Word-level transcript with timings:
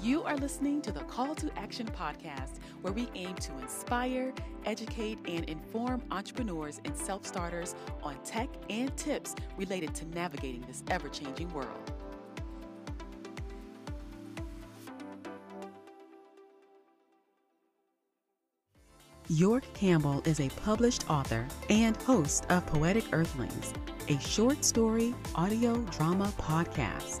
You 0.00 0.22
are 0.22 0.36
listening 0.36 0.80
to 0.82 0.92
the 0.92 1.00
Call 1.00 1.34
to 1.34 1.50
Action 1.58 1.86
podcast, 1.86 2.60
where 2.82 2.92
we 2.92 3.08
aim 3.16 3.34
to 3.34 3.58
inspire, 3.58 4.32
educate, 4.64 5.18
and 5.26 5.44
inform 5.46 6.02
entrepreneurs 6.12 6.80
and 6.84 6.96
self 6.96 7.26
starters 7.26 7.74
on 8.04 8.16
tech 8.22 8.48
and 8.70 8.96
tips 8.96 9.34
related 9.56 9.96
to 9.96 10.06
navigating 10.10 10.60
this 10.68 10.84
ever 10.88 11.08
changing 11.08 11.52
world. 11.52 11.92
York 19.26 19.64
Campbell 19.74 20.22
is 20.24 20.38
a 20.38 20.48
published 20.64 21.10
author 21.10 21.44
and 21.70 21.96
host 22.02 22.46
of 22.50 22.64
Poetic 22.66 23.04
Earthlings, 23.12 23.74
a 24.08 24.18
short 24.20 24.64
story 24.64 25.12
audio 25.34 25.76
drama 25.90 26.32
podcast. 26.38 27.20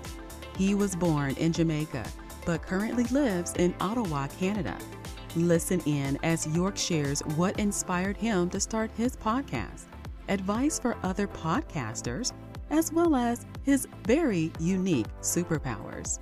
He 0.56 0.74
was 0.74 0.96
born 0.96 1.32
in 1.36 1.52
Jamaica, 1.52 2.04
but 2.48 2.62
currently 2.62 3.04
lives 3.04 3.52
in 3.58 3.74
Ottawa, 3.78 4.26
Canada. 4.40 4.74
Listen 5.36 5.82
in 5.84 6.18
as 6.22 6.46
York 6.56 6.78
shares 6.78 7.20
what 7.36 7.60
inspired 7.60 8.16
him 8.16 8.48
to 8.48 8.58
start 8.58 8.90
his 8.96 9.14
podcast, 9.16 9.84
advice 10.30 10.78
for 10.78 10.96
other 11.02 11.28
podcasters, 11.28 12.32
as 12.70 12.90
well 12.90 13.14
as 13.14 13.44
his 13.64 13.86
very 14.04 14.50
unique 14.60 15.08
superpowers. 15.20 16.20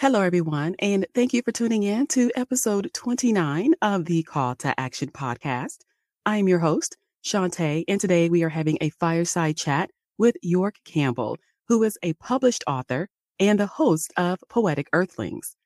Hello, 0.00 0.22
everyone, 0.22 0.76
and 0.78 1.06
thank 1.12 1.34
you 1.34 1.42
for 1.42 1.50
tuning 1.50 1.82
in 1.82 2.06
to 2.06 2.30
episode 2.36 2.88
29 2.94 3.74
of 3.82 4.04
the 4.04 4.22
Call 4.22 4.54
to 4.54 4.78
Action 4.78 5.10
podcast. 5.10 5.78
I 6.24 6.36
am 6.36 6.46
your 6.46 6.60
host, 6.60 6.96
Shantae, 7.24 7.82
and 7.88 8.00
today 8.00 8.28
we 8.28 8.44
are 8.44 8.48
having 8.48 8.78
a 8.80 8.90
fireside 8.90 9.56
chat 9.56 9.90
with 10.16 10.36
York 10.40 10.76
Campbell, 10.84 11.36
who 11.66 11.82
is 11.82 11.98
a 12.04 12.12
published 12.12 12.62
author 12.68 13.08
and 13.40 13.58
the 13.58 13.66
host 13.66 14.12
of 14.16 14.38
Poetic 14.48 14.86
Earthlings. 14.92 15.56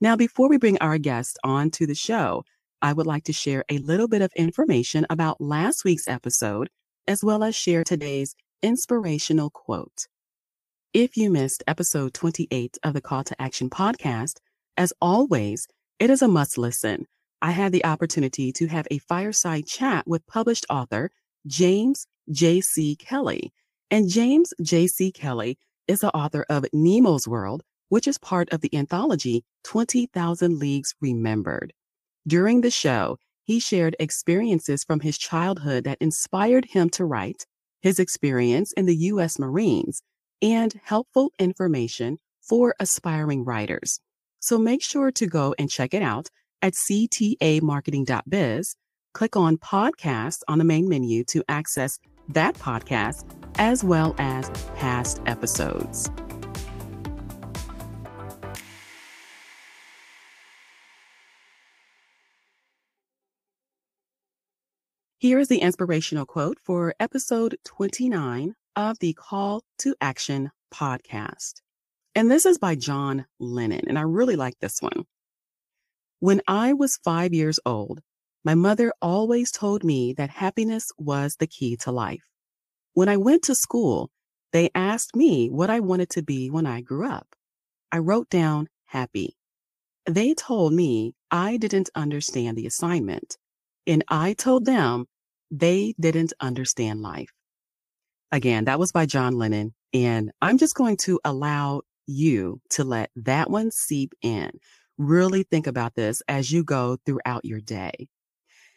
Now, 0.00 0.16
before 0.16 0.48
we 0.48 0.58
bring 0.58 0.78
our 0.78 0.98
guest 0.98 1.38
on 1.44 1.70
to 1.70 1.86
the 1.86 1.94
show, 1.94 2.42
I 2.82 2.92
would 2.92 3.06
like 3.06 3.22
to 3.26 3.32
share 3.32 3.64
a 3.68 3.78
little 3.78 4.08
bit 4.08 4.22
of 4.22 4.32
information 4.34 5.06
about 5.08 5.40
last 5.40 5.84
week's 5.84 6.08
episode, 6.08 6.68
as 7.06 7.22
well 7.22 7.44
as 7.44 7.54
share 7.54 7.84
today's 7.84 8.34
inspirational 8.60 9.50
quote. 9.50 10.08
If 10.94 11.18
you 11.18 11.30
missed 11.30 11.62
episode 11.66 12.14
28 12.14 12.78
of 12.82 12.94
the 12.94 13.02
Call 13.02 13.22
to 13.24 13.42
Action 13.42 13.68
podcast, 13.68 14.38
as 14.78 14.90
always, 15.02 15.68
it 15.98 16.08
is 16.08 16.22
a 16.22 16.28
must 16.28 16.56
listen. 16.56 17.04
I 17.42 17.50
had 17.50 17.72
the 17.72 17.84
opportunity 17.84 18.52
to 18.52 18.68
have 18.68 18.88
a 18.90 18.96
fireside 18.96 19.66
chat 19.66 20.06
with 20.06 20.26
published 20.26 20.64
author 20.70 21.10
James 21.46 22.06
J.C. 22.30 22.96
Kelly. 22.96 23.52
And 23.90 24.08
James 24.08 24.54
J.C. 24.62 25.12
Kelly 25.12 25.58
is 25.88 26.00
the 26.00 26.14
author 26.16 26.46
of 26.48 26.64
Nemo's 26.72 27.28
World, 27.28 27.64
which 27.90 28.08
is 28.08 28.16
part 28.16 28.50
of 28.50 28.62
the 28.62 28.74
anthology 28.74 29.44
20,000 29.64 30.58
Leagues 30.58 30.94
Remembered. 31.02 31.74
During 32.26 32.62
the 32.62 32.70
show, 32.70 33.18
he 33.44 33.60
shared 33.60 33.94
experiences 34.00 34.84
from 34.84 35.00
his 35.00 35.18
childhood 35.18 35.84
that 35.84 35.98
inspired 36.00 36.64
him 36.64 36.88
to 36.90 37.04
write, 37.04 37.44
his 37.82 37.98
experience 37.98 38.72
in 38.72 38.86
the 38.86 38.96
U.S. 38.96 39.38
Marines, 39.38 40.00
and 40.42 40.80
helpful 40.84 41.32
information 41.38 42.18
for 42.42 42.74
aspiring 42.80 43.44
writers. 43.44 44.00
So 44.40 44.58
make 44.58 44.82
sure 44.82 45.12
to 45.12 45.26
go 45.26 45.54
and 45.58 45.70
check 45.70 45.94
it 45.94 46.02
out 46.02 46.28
at 46.62 46.74
ctamarketing.biz. 46.74 48.76
Click 49.14 49.36
on 49.36 49.56
podcast 49.58 50.38
on 50.48 50.58
the 50.58 50.64
main 50.64 50.88
menu 50.88 51.24
to 51.24 51.42
access 51.48 51.98
that 52.28 52.54
podcast 52.54 53.24
as 53.58 53.82
well 53.82 54.14
as 54.18 54.48
past 54.76 55.20
episodes. 55.26 56.10
Here 65.20 65.40
is 65.40 65.48
the 65.48 65.58
inspirational 65.58 66.26
quote 66.26 66.60
for 66.60 66.94
episode 67.00 67.56
29 67.64 68.54
of 68.78 68.96
the 69.00 69.12
Call 69.12 69.64
to 69.78 69.96
Action 70.00 70.52
podcast. 70.72 71.54
And 72.14 72.30
this 72.30 72.46
is 72.46 72.58
by 72.58 72.76
John 72.76 73.26
Lennon. 73.40 73.82
And 73.88 73.98
I 73.98 74.02
really 74.02 74.36
like 74.36 74.54
this 74.60 74.80
one. 74.80 75.04
When 76.20 76.40
I 76.46 76.74
was 76.74 77.00
five 77.02 77.34
years 77.34 77.58
old, 77.66 78.00
my 78.44 78.54
mother 78.54 78.92
always 79.02 79.50
told 79.50 79.82
me 79.82 80.12
that 80.12 80.30
happiness 80.30 80.92
was 80.96 81.34
the 81.40 81.48
key 81.48 81.76
to 81.78 81.90
life. 81.90 82.22
When 82.94 83.08
I 83.08 83.16
went 83.16 83.42
to 83.44 83.56
school, 83.56 84.10
they 84.52 84.70
asked 84.76 85.16
me 85.16 85.48
what 85.50 85.70
I 85.70 85.80
wanted 85.80 86.10
to 86.10 86.22
be 86.22 86.48
when 86.48 86.64
I 86.64 86.80
grew 86.80 87.04
up. 87.04 87.34
I 87.90 87.98
wrote 87.98 88.30
down 88.30 88.68
happy. 88.86 89.36
They 90.06 90.34
told 90.34 90.72
me 90.72 91.14
I 91.32 91.56
didn't 91.56 91.90
understand 91.96 92.56
the 92.56 92.66
assignment, 92.68 93.38
and 93.88 94.04
I 94.06 94.34
told 94.34 94.66
them 94.66 95.06
they 95.50 95.94
didn't 95.98 96.32
understand 96.40 97.02
life. 97.02 97.32
Again, 98.30 98.64
that 98.66 98.78
was 98.78 98.92
by 98.92 99.06
John 99.06 99.38
Lennon. 99.38 99.74
And 99.94 100.32
I'm 100.42 100.58
just 100.58 100.74
going 100.74 100.98
to 100.98 101.18
allow 101.24 101.82
you 102.06 102.60
to 102.70 102.84
let 102.84 103.10
that 103.16 103.50
one 103.50 103.70
seep 103.70 104.12
in. 104.22 104.50
Really 104.98 105.44
think 105.44 105.66
about 105.66 105.94
this 105.94 106.22
as 106.28 106.50
you 106.50 106.64
go 106.64 106.98
throughout 107.06 107.44
your 107.44 107.60
day. 107.60 108.08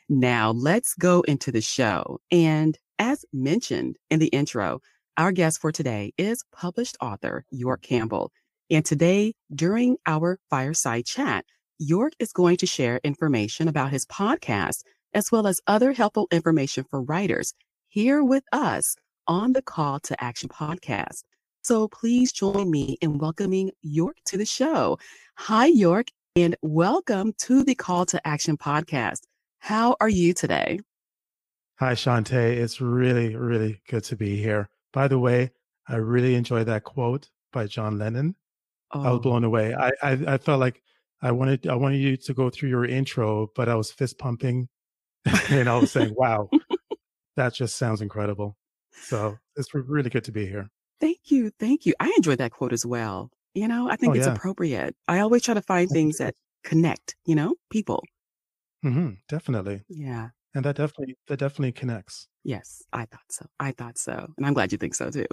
Now, 0.07 0.51
let's 0.51 0.93
go 0.93 1.21
into 1.21 1.51
the 1.51 1.61
show. 1.61 2.19
And 2.31 2.77
as 2.99 3.25
mentioned 3.33 3.97
in 4.09 4.19
the 4.19 4.27
intro, 4.27 4.81
our 5.17 5.31
guest 5.31 5.59
for 5.59 5.71
today 5.71 6.13
is 6.17 6.43
published 6.51 6.97
author 7.01 7.45
York 7.49 7.81
Campbell. 7.81 8.31
And 8.69 8.85
today, 8.85 9.33
during 9.53 9.97
our 10.05 10.39
fireside 10.49 11.05
chat, 11.05 11.45
York 11.77 12.13
is 12.19 12.31
going 12.31 12.57
to 12.57 12.65
share 12.65 13.01
information 13.03 13.67
about 13.67 13.91
his 13.91 14.05
podcast, 14.05 14.83
as 15.13 15.31
well 15.31 15.47
as 15.47 15.59
other 15.67 15.91
helpful 15.91 16.27
information 16.31 16.85
for 16.89 17.01
writers 17.01 17.53
here 17.89 18.23
with 18.23 18.43
us 18.53 18.95
on 19.27 19.53
the 19.53 19.61
Call 19.61 19.99
to 20.01 20.23
Action 20.23 20.49
podcast. 20.49 21.23
So 21.63 21.87
please 21.87 22.31
join 22.31 22.71
me 22.71 22.97
in 23.01 23.17
welcoming 23.17 23.71
York 23.81 24.17
to 24.25 24.37
the 24.37 24.45
show. 24.45 24.97
Hi, 25.37 25.67
York, 25.67 26.07
and 26.35 26.55
welcome 26.61 27.33
to 27.39 27.63
the 27.63 27.75
Call 27.75 28.05
to 28.07 28.27
Action 28.27 28.57
podcast. 28.57 29.21
How 29.59 29.95
are 30.01 30.09
you 30.09 30.33
today? 30.33 30.79
Hi, 31.79 31.93
Shantae. 31.93 32.57
It's 32.57 32.81
really, 32.81 33.35
really 33.35 33.81
good 33.87 34.03
to 34.05 34.15
be 34.15 34.37
here. 34.37 34.69
By 34.93 35.07
the 35.07 35.19
way, 35.19 35.51
I 35.87 35.95
really 35.97 36.35
enjoyed 36.35 36.67
that 36.67 36.83
quote 36.83 37.29
by 37.51 37.67
John 37.67 37.97
Lennon. 37.97 38.35
Oh. 38.91 39.01
I 39.01 39.09
was 39.09 39.17
oh. 39.17 39.19
blown 39.19 39.43
away. 39.43 39.73
I, 39.73 39.91
I, 40.01 40.11
I 40.27 40.37
felt 40.37 40.59
like 40.59 40.81
I 41.21 41.31
wanted 41.31 41.67
I 41.67 41.75
wanted 41.75 41.97
you 41.97 42.17
to 42.17 42.33
go 42.33 42.49
through 42.49 42.69
your 42.69 42.85
intro, 42.85 43.49
but 43.55 43.69
I 43.69 43.75
was 43.75 43.91
fist 43.91 44.17
pumping 44.17 44.67
and 45.49 45.69
I 45.69 45.77
was 45.77 45.91
saying, 45.91 46.13
"Wow, 46.15 46.49
that 47.35 47.53
just 47.53 47.77
sounds 47.77 48.01
incredible." 48.01 48.57
So 48.93 49.37
it's 49.55 49.73
really 49.73 50.09
good 50.09 50.23
to 50.25 50.31
be 50.31 50.45
here. 50.45 50.69
Thank 50.99 51.31
you. 51.31 51.51
Thank 51.59 51.85
you. 51.85 51.93
I 51.99 52.13
enjoyed 52.15 52.37
that 52.37 52.51
quote 52.51 52.73
as 52.73 52.85
well. 52.85 53.31
You 53.53 53.67
know, 53.67 53.89
I 53.89 53.95
think 53.95 54.13
oh, 54.13 54.17
it's 54.17 54.27
yeah. 54.27 54.33
appropriate. 54.33 54.95
I 55.07 55.19
always 55.19 55.41
try 55.41 55.53
to 55.53 55.61
find 55.61 55.89
things 55.89 56.17
that 56.19 56.35
connect, 56.63 57.15
you 57.25 57.35
know, 57.35 57.55
people. 57.69 58.03
Mm-hmm, 58.85 59.11
definitely. 59.27 59.81
Yeah. 59.89 60.29
And 60.53 60.65
that 60.65 60.75
definitely 60.75 61.17
that 61.27 61.39
definitely 61.39 61.71
connects. 61.71 62.27
Yes, 62.43 62.83
I 62.91 63.05
thought 63.05 63.29
so. 63.29 63.45
I 63.59 63.71
thought 63.71 63.97
so. 63.97 64.33
And 64.37 64.45
I'm 64.45 64.53
glad 64.53 64.71
you 64.71 64.77
think 64.77 64.95
so 64.95 65.09
too. 65.09 65.27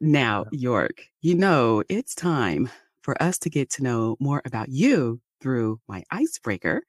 Now, 0.00 0.44
yeah. 0.52 0.58
York, 0.60 1.06
you 1.20 1.34
know, 1.34 1.82
it's 1.88 2.14
time 2.14 2.70
for 3.02 3.20
us 3.22 3.38
to 3.38 3.50
get 3.50 3.70
to 3.70 3.82
know 3.82 4.16
more 4.20 4.42
about 4.44 4.68
you 4.68 5.20
through 5.40 5.80
my 5.88 6.04
icebreaker 6.10 6.82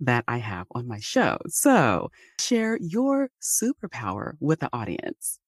that 0.00 0.24
I 0.28 0.38
have 0.38 0.66
on 0.72 0.86
my 0.86 0.98
show. 0.98 1.38
So 1.48 2.10
share 2.40 2.78
your 2.80 3.30
superpower 3.42 4.32
with 4.40 4.60
the 4.60 4.70
audience. 4.72 5.38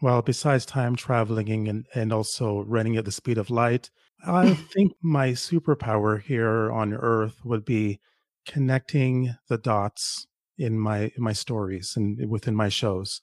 Well, 0.00 0.22
besides 0.22 0.66
time 0.66 0.96
traveling 0.96 1.68
and, 1.68 1.86
and 1.94 2.12
also 2.12 2.64
running 2.64 2.96
at 2.96 3.04
the 3.04 3.12
speed 3.12 3.38
of 3.38 3.50
light, 3.50 3.90
I 4.26 4.54
think 4.72 4.92
my 5.02 5.30
superpower 5.30 6.20
here 6.20 6.70
on 6.72 6.92
Earth 6.92 7.44
would 7.44 7.64
be 7.64 8.00
connecting 8.46 9.34
the 9.48 9.58
dots 9.58 10.26
in 10.58 10.78
my 10.78 11.10
in 11.16 11.22
my 11.22 11.32
stories 11.32 11.94
and 11.96 12.28
within 12.28 12.54
my 12.54 12.68
shows. 12.68 13.22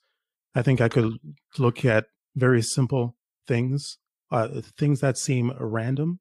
I 0.54 0.62
think 0.62 0.80
I 0.80 0.88
could 0.88 1.18
look 1.58 1.84
at 1.84 2.06
very 2.36 2.62
simple 2.62 3.16
things, 3.46 3.98
uh, 4.30 4.60
things 4.76 5.00
that 5.00 5.16
seem 5.16 5.52
random, 5.58 6.20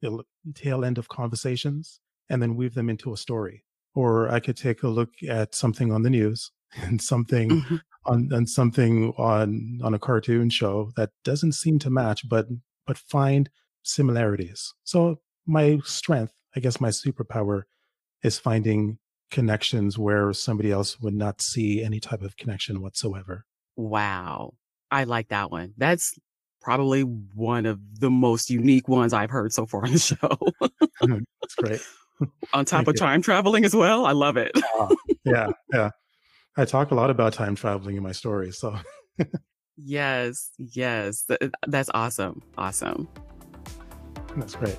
the 0.00 0.24
tail 0.54 0.84
end 0.84 0.98
of 0.98 1.08
conversations, 1.08 2.00
and 2.28 2.42
then 2.42 2.56
weave 2.56 2.74
them 2.74 2.90
into 2.90 3.12
a 3.12 3.16
story 3.16 3.64
or 3.98 4.30
I 4.30 4.38
could 4.38 4.56
take 4.56 4.84
a 4.84 4.88
look 4.88 5.10
at 5.28 5.56
something 5.56 5.90
on 5.90 6.02
the 6.02 6.10
news 6.10 6.52
and 6.82 7.02
something 7.02 7.50
mm-hmm. 7.50 7.76
on, 8.06 8.32
on 8.32 8.46
something 8.46 9.12
on 9.18 9.80
on 9.82 9.92
a 9.92 9.98
cartoon 9.98 10.50
show 10.50 10.92
that 10.96 11.10
doesn't 11.24 11.52
seem 11.52 11.80
to 11.80 11.90
match, 11.90 12.28
but 12.28 12.46
but 12.86 12.96
find 12.96 13.50
similarities. 13.82 14.72
So 14.84 15.20
my 15.46 15.80
strength, 15.84 16.32
I 16.54 16.60
guess, 16.60 16.80
my 16.80 16.90
superpower 16.90 17.62
is 18.22 18.38
finding 18.38 18.98
connections 19.32 19.98
where 19.98 20.32
somebody 20.32 20.70
else 20.70 21.00
would 21.00 21.14
not 21.14 21.42
see 21.42 21.82
any 21.82 21.98
type 21.98 22.22
of 22.22 22.36
connection 22.36 22.80
whatsoever. 22.80 23.46
Wow. 23.76 24.54
I 24.90 25.04
like 25.04 25.28
that 25.28 25.50
one. 25.50 25.74
That's 25.76 26.18
probably 26.62 27.02
one 27.02 27.66
of 27.66 27.78
the 28.00 28.10
most 28.10 28.48
unique 28.48 28.88
ones 28.88 29.12
I've 29.12 29.30
heard 29.30 29.52
so 29.52 29.66
far 29.66 29.84
on 29.84 29.92
the 29.92 29.98
show. 30.10 30.38
That's 31.40 31.54
great. 31.56 31.80
On 32.52 32.64
top 32.64 32.78
Thank 32.84 32.88
of 32.88 32.94
you. 32.94 32.98
time 32.98 33.22
traveling 33.22 33.64
as 33.64 33.74
well. 33.74 34.06
I 34.06 34.12
love 34.12 34.36
it. 34.36 34.52
uh, 34.78 34.94
yeah. 35.24 35.48
Yeah. 35.72 35.90
I 36.56 36.64
talk 36.64 36.90
a 36.90 36.94
lot 36.94 37.10
about 37.10 37.32
time 37.32 37.54
traveling 37.54 37.96
in 37.96 38.02
my 38.02 38.12
stories. 38.12 38.58
So, 38.58 38.76
yes. 39.76 40.50
Yes. 40.58 41.24
That's 41.66 41.90
awesome. 41.94 42.42
Awesome. 42.56 43.08
That's 44.36 44.54
great. 44.56 44.76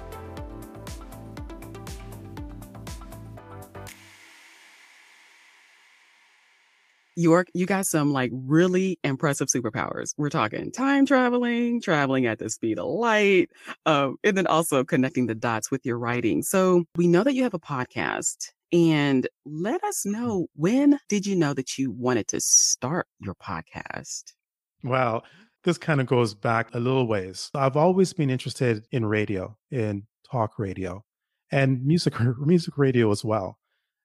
York, 7.20 7.48
you 7.54 7.66
got 7.66 7.86
some 7.86 8.14
like 8.14 8.32
really 8.34 8.98
impressive 9.04 9.48
superpowers. 9.48 10.14
We're 10.18 10.30
talking 10.30 10.72
time 10.72 11.06
traveling, 11.06 11.82
traveling 11.82 12.26
at 12.26 12.40
the 12.40 12.50
speed 12.50 12.80
of 12.80 12.88
light, 12.88 13.50
um, 13.86 14.16
and 14.24 14.38
then 14.38 14.48
also 14.48 14.84
connecting 14.84 15.28
the 15.28 15.36
dots 15.36 15.70
with 15.70 15.86
your 15.86 16.00
writing. 16.00 16.44
So 16.44 16.86
we 16.96 17.08
know 17.08 17.24
that 17.24 17.34
you 17.34 17.44
have 17.44 17.54
a 17.54 17.60
podcast. 17.60 18.52
And 18.72 19.28
let 19.46 19.84
us 19.84 20.06
know 20.06 20.46
when 20.56 21.00
did 21.10 21.26
you 21.26 21.36
know 21.36 21.56
that 21.56 21.80
you 21.80 21.92
wanted 21.92 22.28
to 22.28 22.40
start 22.40 23.08
your 23.20 23.34
podcast? 23.34 24.34
Well, 24.84 25.24
this 25.64 25.78
kind 25.78 26.00
of 26.00 26.08
goes 26.08 26.34
back 26.34 26.74
a 26.74 26.80
little 26.80 27.08
ways. 27.08 27.50
I've 27.54 27.76
always 27.76 28.14
been 28.14 28.30
interested 28.30 28.86
in 28.92 29.06
radio, 29.06 29.58
in 29.72 30.04
talk 30.32 30.60
radio, 30.60 31.04
and 31.52 31.84
music 31.84 32.14
music 32.40 32.78
radio 32.78 33.12
as 33.12 33.26
well. 33.26 33.58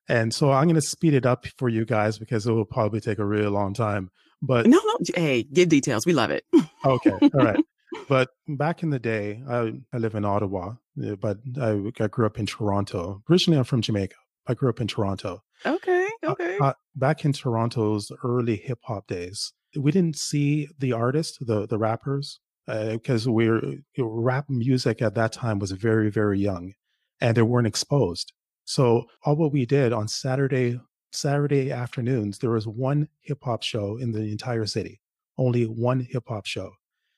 And 0.09 0.35
so 0.35 0.53
I'm 0.53 0.65
going 0.65 0.75
to 0.75 0.83
speed 0.83 1.15
it 1.15 1.27
up 1.27 1.47
for 1.57 1.69
you 1.69 1.85
guys 1.85 2.19
because 2.19 2.47
it 2.47 2.53
will 2.53 2.65
probably 2.65 3.01
take 3.01 3.19
a 3.19 3.25
really 3.25 3.49
long 3.49 3.73
time. 3.75 4.11
But 4.43 4.67
no, 4.67 4.79
no, 4.85 4.99
hey, 5.15 5.45
give 5.45 5.71
details. 5.71 6.05
We 6.05 6.13
love 6.13 6.31
it. 6.31 6.45
okay, 6.85 7.11
all 7.23 7.31
right. 7.33 7.65
But 8.09 8.31
back 8.47 8.83
in 8.83 8.91
the 8.91 8.99
day, 8.99 9.43
I, 9.49 9.73
I 9.93 9.99
live 9.99 10.15
in 10.15 10.25
Ottawa, 10.25 10.75
but 11.21 11.39
I, 11.61 11.81
I 12.01 12.07
grew 12.09 12.27
up 12.27 12.39
in 12.39 12.47
Toronto. 12.47 13.23
Originally, 13.31 13.59
I'm 13.59 13.65
from 13.65 13.81
Jamaica. 13.81 14.17
I 14.47 14.55
grew 14.55 14.69
up 14.69 14.81
in 14.81 14.87
Toronto. 14.87 15.43
Okay, 15.65 16.09
okay. 16.25 16.59
Uh, 16.59 16.67
uh, 16.67 16.73
back 16.95 17.25
in 17.25 17.33
Toronto's 17.33 18.13
early 18.23 18.57
hip 18.57 18.81
hop 18.83 19.07
days, 19.07 19.53
we 19.79 19.91
didn't 19.91 20.19
see 20.19 20.69
the 20.79 20.93
artists, 20.93 21.39
the 21.41 21.67
the 21.67 21.79
rappers, 21.79 22.41
because 22.67 23.27
uh, 23.27 23.33
we're 23.33 23.79
rap 23.99 24.47
music 24.49 25.01
at 25.01 25.15
that 25.15 25.33
time 25.33 25.59
was 25.59 25.71
very 25.71 26.11
very 26.11 26.39
young, 26.39 26.75
and 27.21 27.37
they 27.37 27.43
weren't 27.43 27.67
exposed. 27.67 28.33
So 28.65 29.07
all 29.25 29.37
what 29.37 29.53
we 29.53 29.67
did 29.67 29.93
on 29.93 30.09
Saturday 30.09 30.81
Saturday 31.13 31.71
afternoons, 31.71 32.39
there 32.39 32.51
was 32.51 32.67
one 32.67 33.09
hip 33.21 33.39
hop 33.43 33.63
show 33.63 33.97
in 33.99 34.13
the 34.13 34.23
entire 34.23 34.67
city, 34.67 35.01
only 35.39 35.65
one 35.65 36.01
hip 36.01 36.25
hop 36.27 36.47
show. 36.47 36.73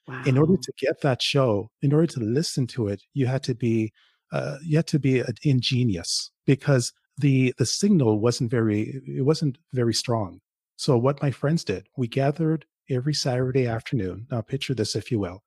Wow. 0.06 0.22
In 0.25 0.38
order 0.38 0.56
to 0.56 0.72
get 0.78 1.00
that 1.00 1.20
show, 1.22 1.70
in 1.82 1.93
order 1.93 2.06
to 2.06 2.20
listen 2.20 2.66
to 2.69 2.88
it, 2.88 3.02
you 3.14 3.26
had 3.26 3.43
to 3.44 3.54
be 3.54 3.93
uh, 4.32 4.58
you 4.62 4.76
had 4.76 4.87
to 4.88 4.98
be 4.98 5.22
ingenious 5.43 6.31
because 6.46 6.93
the 7.19 7.54
the 7.58 7.66
signal 7.66 8.20
wasn't 8.20 8.50
very 8.50 9.00
it 9.06 9.25
wasn't 9.25 9.58
very 9.72 9.94
strong. 9.94 10.40
So 10.76 10.99
what 10.99 11.22
my 11.22 11.31
friends 11.31 11.64
did, 11.64 11.87
we 11.96 12.06
gathered 12.06 12.66
every 12.90 13.14
Saturday 13.14 13.66
afternoon. 13.66 14.26
Now 14.31 14.42
picture 14.42 14.75
this, 14.75 14.94
if 14.94 15.10
you 15.10 15.19
will. 15.19 15.42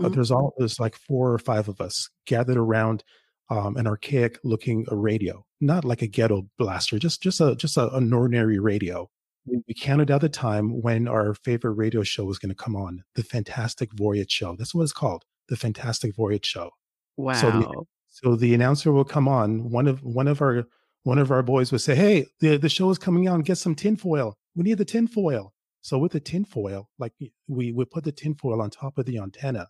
Mm-hmm. 0.00 0.12
there's 0.12 0.30
all 0.30 0.52
there's 0.58 0.78
like 0.78 0.94
four 0.94 1.32
or 1.32 1.38
five 1.38 1.68
of 1.68 1.80
us 1.80 2.10
gathered 2.26 2.58
around 2.58 3.02
um, 3.50 3.76
an 3.76 3.86
archaic 3.86 4.38
looking 4.44 4.84
radio, 4.90 5.44
not 5.60 5.84
like 5.84 6.02
a 6.02 6.06
ghetto 6.06 6.48
blaster, 6.58 6.98
just 6.98 7.22
just 7.22 7.40
a 7.40 7.54
just 7.56 7.76
a, 7.76 7.94
an 7.94 8.12
ordinary 8.12 8.58
radio. 8.58 9.08
We, 9.46 9.62
we 9.68 9.74
counted 9.74 10.10
out 10.10 10.22
the 10.22 10.28
time 10.28 10.82
when 10.82 11.06
our 11.06 11.34
favorite 11.34 11.74
radio 11.74 12.02
show 12.02 12.24
was 12.24 12.38
going 12.38 12.50
to 12.50 12.54
come 12.56 12.74
on, 12.74 13.04
the 13.14 13.22
Fantastic 13.22 13.92
Voyage 13.92 14.32
Show. 14.32 14.56
That's 14.56 14.74
what 14.74 14.82
it's 14.82 14.92
called, 14.92 15.24
the 15.48 15.56
Fantastic 15.56 16.16
Voyage 16.16 16.46
Show. 16.46 16.70
Wow. 17.16 17.34
So 17.34 17.50
the, 17.50 17.84
so 18.08 18.36
the 18.36 18.54
announcer 18.54 18.92
will 18.92 19.04
come 19.04 19.28
on. 19.28 19.70
One 19.70 19.86
of 19.86 20.02
one 20.02 20.28
of 20.28 20.42
our 20.42 20.64
one 21.04 21.18
of 21.18 21.30
our 21.30 21.42
boys 21.42 21.70
would 21.70 21.80
say, 21.80 21.94
"Hey, 21.94 22.26
the 22.40 22.56
the 22.56 22.68
show 22.68 22.90
is 22.90 22.98
coming 22.98 23.28
on. 23.28 23.42
Get 23.42 23.58
some 23.58 23.74
tinfoil. 23.74 24.34
We 24.54 24.64
need 24.64 24.78
the 24.78 24.84
tinfoil." 24.84 25.52
So 25.82 25.98
with 25.98 26.12
the 26.12 26.20
tinfoil, 26.20 26.88
like 26.98 27.12
we 27.46 27.70
would 27.70 27.90
put 27.90 28.02
the 28.02 28.10
tinfoil 28.10 28.60
on 28.60 28.70
top 28.70 28.98
of 28.98 29.06
the 29.06 29.18
antenna, 29.18 29.68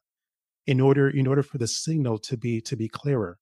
in 0.66 0.80
order 0.80 1.08
in 1.08 1.26
order 1.26 1.42
for 1.42 1.58
the 1.58 1.66
signal 1.66 2.18
to 2.20 2.36
be 2.36 2.60
to 2.62 2.76
be 2.76 2.88
clearer. 2.88 3.38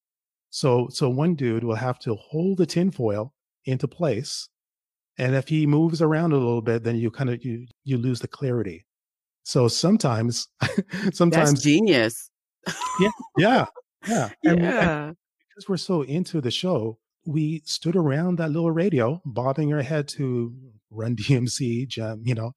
So 0.55 0.87
so 0.89 1.09
one 1.09 1.35
dude 1.35 1.65
will 1.65 1.75
have 1.75 1.99
to 1.99 2.15
hold 2.15 2.59
the 2.59 2.67
tinfoil 2.67 3.35
into 3.65 3.89
place. 3.89 4.49
And 5.19 5.35
if 5.35 5.49
he 5.49 5.67
moves 5.67 6.01
around 6.01 6.33
a 6.33 6.37
little 6.37 6.63
bit, 6.63 6.85
then 6.85 6.95
you 6.95 7.11
kind 7.11 7.29
of 7.29 7.45
you 7.45 7.67
you 7.83 7.99
lose 7.99 8.21
the 8.21 8.29
clarity. 8.29 8.87
So 9.43 9.67
sometimes 9.67 10.47
sometimes 11.13 11.51
That's 11.51 11.63
genius. 11.63 12.31
yeah, 13.01 13.11
yeah, 13.37 13.67
yeah. 14.07 14.29
And, 14.45 14.61
yeah. 14.61 15.05
And 15.07 15.17
because 15.49 15.69
we're 15.69 15.77
so 15.77 16.03
into 16.03 16.41
the 16.41 16.53
show, 16.53 16.99
we 17.27 17.63
stood 17.65 17.97
around 17.97 18.39
that 18.39 18.53
little 18.53 18.71
radio, 18.71 19.21
bobbing 19.25 19.73
our 19.75 19.83
head 19.83 20.07
to 20.11 20.55
Run 20.89 21.17
DMC, 21.21 21.89
Jam, 21.89 22.23
you 22.25 22.37
know, 22.37 22.53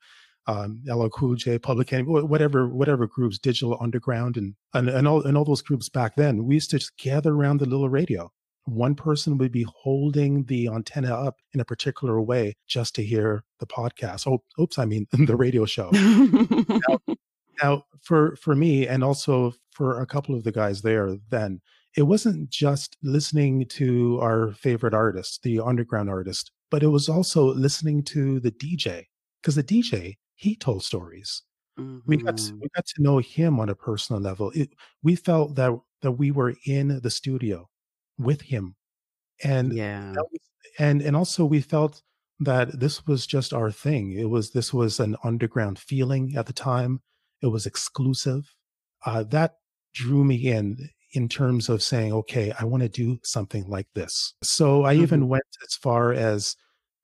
um, 0.48 0.82
LL 0.88 1.10
Cool 1.10 1.36
J, 1.36 1.60
Public 1.60 1.92
Enemy, 1.94 2.24
whatever 2.24 2.68
whatever 2.68 3.06
groups, 3.06 3.38
Digital 3.38 3.78
Underground, 3.80 4.38
and, 4.38 4.56
and 4.74 4.90
and 4.90 5.08
all 5.08 5.22
and 5.24 5.38
all 5.38 5.46
those 5.46 5.62
groups 5.62 5.90
back 5.90 6.16
then. 6.16 6.46
We 6.46 6.56
used 6.56 6.72
to 6.72 6.80
just 6.80 6.98
gather 6.98 7.34
around 7.34 7.60
the 7.60 7.66
little 7.66 7.90
radio. 7.90 8.32
One 8.66 8.96
person 8.96 9.38
would 9.38 9.52
be 9.52 9.66
holding 9.70 10.44
the 10.46 10.68
antenna 10.68 11.14
up 11.14 11.38
in 11.54 11.60
a 11.60 11.66
particular 11.66 12.22
way 12.22 12.56
just 12.68 12.96
to 12.96 13.04
hear 13.04 13.44
the 13.60 13.68
podcast. 13.68 14.28
Oh, 14.28 14.44
oops, 14.62 14.80
I 14.80 14.86
mean 14.86 15.08
the 15.12 15.36
radio 15.36 15.66
show. 15.66 15.90
now, 15.92 17.16
now, 17.64 17.84
for 18.02 18.36
for 18.38 18.56
me, 18.56 18.88
and 18.88 19.04
also 19.04 19.54
for 19.72 20.02
a 20.02 20.06
couple 20.06 20.34
of 20.36 20.44
the 20.44 20.52
guys 20.52 20.82
there, 20.82 21.18
then 21.30 21.62
it 21.96 22.04
wasn't 22.04 22.50
just 22.50 22.96
listening 23.04 23.66
to 23.66 24.20
our 24.22 24.54
favorite 24.54 24.94
artist, 24.94 25.42
the 25.44 25.60
underground 25.60 26.10
artist, 26.10 26.52
but 26.70 26.84
it 26.84 26.88
was 26.88 27.10
also 27.10 27.54
listening 27.54 28.04
to 28.04 28.40
the 28.40 28.52
DJ 28.52 29.06
because 29.42 29.56
the 29.56 29.64
DJ 29.64 30.16
he 30.38 30.56
told 30.56 30.84
stories. 30.84 31.44
Mm-hmm. 31.78 32.00
We 32.06 32.18
got 32.18 32.38
to, 32.38 32.44
mm-hmm. 32.44 32.60
we 32.62 32.70
got 32.76 32.86
to 32.86 33.02
know 33.02 33.18
him 33.18 33.60
on 33.60 33.70
a 33.70 33.76
personal 33.76 34.22
level. 34.22 34.52
It, 34.56 34.70
we 35.04 35.16
felt 35.16 35.56
that 35.56 35.78
that 36.02 36.12
we 36.14 36.32
were 36.32 36.56
in 36.66 37.00
the 37.02 37.10
studio 37.10 37.70
with 38.18 38.42
him, 38.42 38.76
and 39.44 39.74
yeah, 39.74 40.12
was, 40.12 40.40
and 40.80 41.02
and 41.02 41.16
also 41.16 41.46
we 41.46 41.62
felt 41.62 42.02
that 42.40 42.80
this 42.80 43.06
was 43.06 43.28
just 43.28 43.54
our 43.54 43.72
thing. 43.72 44.14
It 44.14 44.30
was 44.30 44.52
this 44.52 44.74
was 44.74 45.00
an 45.00 45.18
underground 45.24 45.80
feeling 45.80 46.36
at 46.38 46.46
the 46.46 46.54
time. 46.54 47.02
It 47.42 47.48
was 47.48 47.66
exclusive. 47.66 48.56
Uh, 49.06 49.24
that 49.24 49.56
drew 49.94 50.24
me 50.24 50.36
in 50.36 50.90
in 51.14 51.30
terms 51.30 51.70
of 51.70 51.82
saying, 51.82 52.14
okay, 52.14 52.54
I 52.60 52.66
want 52.66 52.84
to 52.84 52.90
do 52.90 53.20
something 53.24 53.68
like 53.68 53.88
this. 53.96 54.34
So 54.44 54.84
I 54.84 54.94
mm-hmm. 54.94 55.04
even 55.04 55.28
went 55.28 55.44
as 55.66 55.76
far 55.76 56.14
as 56.14 56.56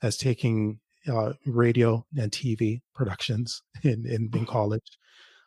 as 0.01 0.17
taking 0.17 0.79
uh, 1.07 1.33
radio 1.45 2.05
and 2.17 2.31
TV 2.31 2.81
productions 2.93 3.61
in, 3.83 4.05
in, 4.05 4.05
in 4.05 4.29
mm-hmm. 4.29 4.45
college. 4.45 4.97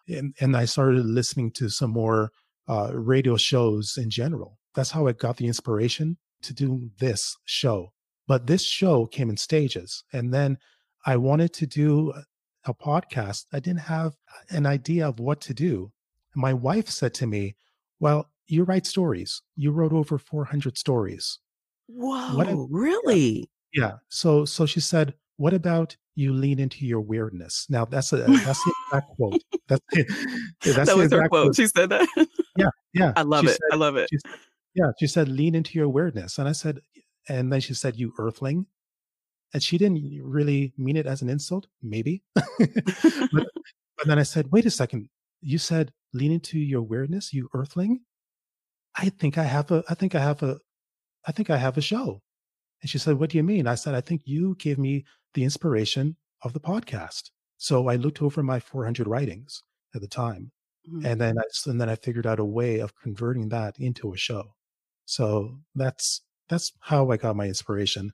And, 0.08 0.34
and 0.40 0.56
I 0.56 0.66
started 0.66 1.04
listening 1.04 1.50
to 1.52 1.68
some 1.68 1.90
more 1.90 2.30
uh, 2.68 2.90
radio 2.92 3.36
shows 3.36 3.96
in 3.96 4.10
general. 4.10 4.58
That's 4.75 4.90
how 4.90 5.06
I 5.06 5.12
got 5.12 5.36
the 5.36 5.46
inspiration 5.46 6.18
to 6.42 6.54
do 6.54 6.90
this 6.98 7.36
show. 7.44 7.92
But 8.28 8.46
this 8.46 8.64
show 8.64 9.06
came 9.06 9.30
in 9.30 9.36
stages. 9.36 10.04
And 10.12 10.32
then 10.32 10.58
I 11.04 11.16
wanted 11.16 11.52
to 11.54 11.66
do 11.66 12.12
a 12.64 12.75
podcast. 12.75 13.46
I 13.52 13.60
didn't 13.60 13.80
have 13.80 14.14
an 14.50 14.66
idea 14.66 15.08
of 15.08 15.20
what 15.20 15.40
to 15.42 15.54
do. 15.54 15.92
My 16.34 16.52
wife 16.52 16.88
said 16.88 17.14
to 17.14 17.26
me, 17.26 17.56
Well, 18.00 18.28
you 18.46 18.64
write 18.64 18.86
stories. 18.86 19.42
You 19.56 19.70
wrote 19.70 19.92
over 19.92 20.18
400 20.18 20.76
stories. 20.76 21.38
Whoa, 21.88 22.66
really? 22.70 23.48
Yeah. 23.72 23.82
yeah. 23.82 23.92
So, 24.08 24.44
so 24.44 24.66
she 24.66 24.80
said, 24.80 25.14
what 25.36 25.52
about 25.52 25.96
you 26.14 26.32
lean 26.32 26.58
into 26.58 26.86
your 26.86 27.00
weirdness? 27.00 27.66
Now 27.68 27.84
that's 27.84 28.12
a 28.12 28.16
that's 28.26 28.64
the 28.64 28.74
exact 28.86 29.16
quote. 29.16 29.42
That's, 29.68 29.84
that's 30.64 30.88
that 30.88 30.96
was 30.96 31.12
her 31.12 31.28
quote. 31.28 31.30
quote. 31.30 31.56
She 31.56 31.66
said 31.66 31.90
that. 31.90 32.08
Yeah, 32.56 32.68
yeah. 32.94 33.12
I 33.16 33.22
love 33.22 33.44
she 33.44 33.50
it. 33.50 33.52
Said, 33.52 33.68
I 33.72 33.76
love 33.76 33.96
it. 33.96 34.08
She, 34.10 34.18
yeah, 34.74 34.90
she 34.98 35.06
said 35.06 35.28
lean 35.28 35.54
into 35.54 35.78
your 35.78 35.88
weirdness, 35.88 36.38
and 36.38 36.48
I 36.48 36.52
said, 36.52 36.80
and 37.28 37.52
then 37.52 37.60
she 37.60 37.74
said, 37.74 37.96
"You 37.96 38.12
earthling," 38.18 38.66
and 39.52 39.62
she 39.62 39.78
didn't 39.78 40.20
really 40.22 40.72
mean 40.76 40.96
it 40.96 41.06
as 41.06 41.22
an 41.22 41.28
insult, 41.28 41.66
maybe. 41.82 42.22
but, 42.34 42.48
but 43.32 44.06
then 44.06 44.18
I 44.18 44.22
said, 44.22 44.50
"Wait 44.52 44.66
a 44.66 44.70
second. 44.70 45.08
You 45.42 45.58
said 45.58 45.92
lean 46.12 46.32
into 46.32 46.58
your 46.58 46.82
weirdness, 46.82 47.32
you 47.32 47.48
earthling." 47.54 48.00
I 48.98 49.10
think 49.10 49.36
I 49.36 49.44
have 49.44 49.70
a. 49.70 49.84
I 49.88 49.94
think 49.94 50.14
I 50.14 50.20
have 50.20 50.42
a. 50.42 50.58
I 51.26 51.32
think 51.32 51.50
I 51.50 51.56
have 51.56 51.76
a 51.76 51.82
show. 51.82 52.22
And 52.82 52.90
she 52.90 52.98
said, 52.98 53.18
What 53.18 53.30
do 53.30 53.36
you 53.36 53.42
mean? 53.42 53.66
I 53.66 53.74
said, 53.74 53.94
I 53.94 54.00
think 54.00 54.22
you 54.24 54.54
gave 54.58 54.78
me 54.78 55.04
the 55.36 55.44
inspiration 55.44 56.16
of 56.42 56.52
the 56.52 56.60
podcast. 56.60 57.30
So 57.58 57.88
I 57.88 57.94
looked 57.96 58.20
over 58.22 58.42
my 58.42 58.58
400 58.58 59.06
writings 59.06 59.62
at 59.94 60.00
the 60.00 60.08
time. 60.08 60.50
Mm-hmm. 60.90 61.06
And 61.06 61.20
then 61.20 61.38
I, 61.38 61.42
and 61.70 61.80
then 61.80 61.88
I 61.88 61.94
figured 61.94 62.26
out 62.26 62.40
a 62.40 62.44
way 62.44 62.80
of 62.80 62.96
converting 62.96 63.48
that 63.50 63.78
into 63.78 64.12
a 64.12 64.16
show. 64.16 64.54
So 65.04 65.58
that's, 65.74 66.22
that's 66.48 66.72
how 66.80 67.10
I 67.10 67.16
got 67.16 67.36
my 67.36 67.46
inspiration. 67.46 68.12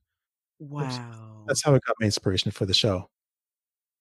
Wow. 0.58 1.44
that's 1.48 1.62
how 1.64 1.70
I 1.74 1.78
got 1.86 1.96
my 2.00 2.04
inspiration 2.06 2.50
for 2.50 2.66
the 2.66 2.74
show. 2.74 3.08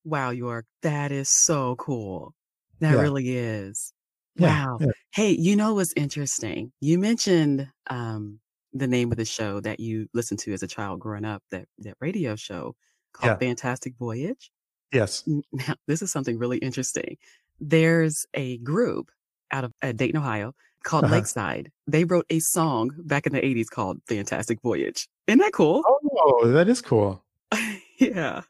Wow, 0.04 0.32
York, 0.32 0.66
that 0.82 1.12
is 1.12 1.30
so 1.30 1.76
cool. 1.78 2.34
That 2.80 2.96
Yeah. 2.96 3.02
really 3.02 3.38
is. 3.38 3.94
Yeah, 4.36 4.66
Wow. 4.66 4.78
yeah. 4.82 4.88
Hey, 5.14 5.32
you 5.32 5.56
know 5.56 5.74
what's 5.76 5.94
interesting? 5.96 6.72
You 6.80 6.98
mentioned 7.00 7.68
um, 7.90 8.40
the 8.74 8.88
name 8.88 9.12
of 9.12 9.18
the 9.18 9.26
show 9.26 9.60
that 9.62 9.80
you 9.80 10.08
listened 10.14 10.40
to 10.42 10.54
as 10.54 10.64
a 10.64 10.68
child 10.68 11.00
growing 11.00 11.26
up, 11.26 11.44
that 11.52 11.68
that 11.80 11.96
radio 12.00 12.36
show 12.36 12.76
called 13.14 13.32
Yeah. 13.32 13.38
Fantastic 13.48 13.94
Voyage. 13.98 14.52
Yes. 14.92 15.24
Now, 15.28 15.76
this 15.88 16.02
is 16.02 16.12
something 16.12 16.38
really 16.38 16.58
interesting. 16.58 17.18
There's 17.60 18.26
a 18.34 18.58
group 18.60 19.10
out 19.52 19.64
of 19.64 19.72
uh, 19.82 19.92
Dayton, 19.94 20.20
Ohio 20.20 20.54
called 20.84 21.06
Uh-huh. 21.06 21.16
Lakeside. 21.16 21.72
They 21.88 22.04
wrote 22.04 22.26
a 22.30 22.40
song 22.40 22.92
back 23.06 23.26
in 23.28 23.34
the 23.34 23.40
80s 23.42 23.70
called 23.70 24.00
Fantastic 24.08 24.62
Voyage. 24.62 25.08
Isn't 25.28 25.40
that 25.40 25.54
cool? 25.54 25.84
Oh, 25.86 26.48
that 26.48 26.68
is 26.68 26.82
cool. 26.82 27.24
yeah. 28.00 28.42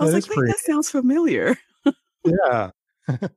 I 0.00 0.04
was 0.04 0.12
That 0.12 0.16
like, 0.22 0.28
wait, 0.30 0.34
pretty 0.36 0.52
that 0.52 0.58
sounds 0.60 0.90
familiar. 0.90 1.56
Yeah. 2.24 2.70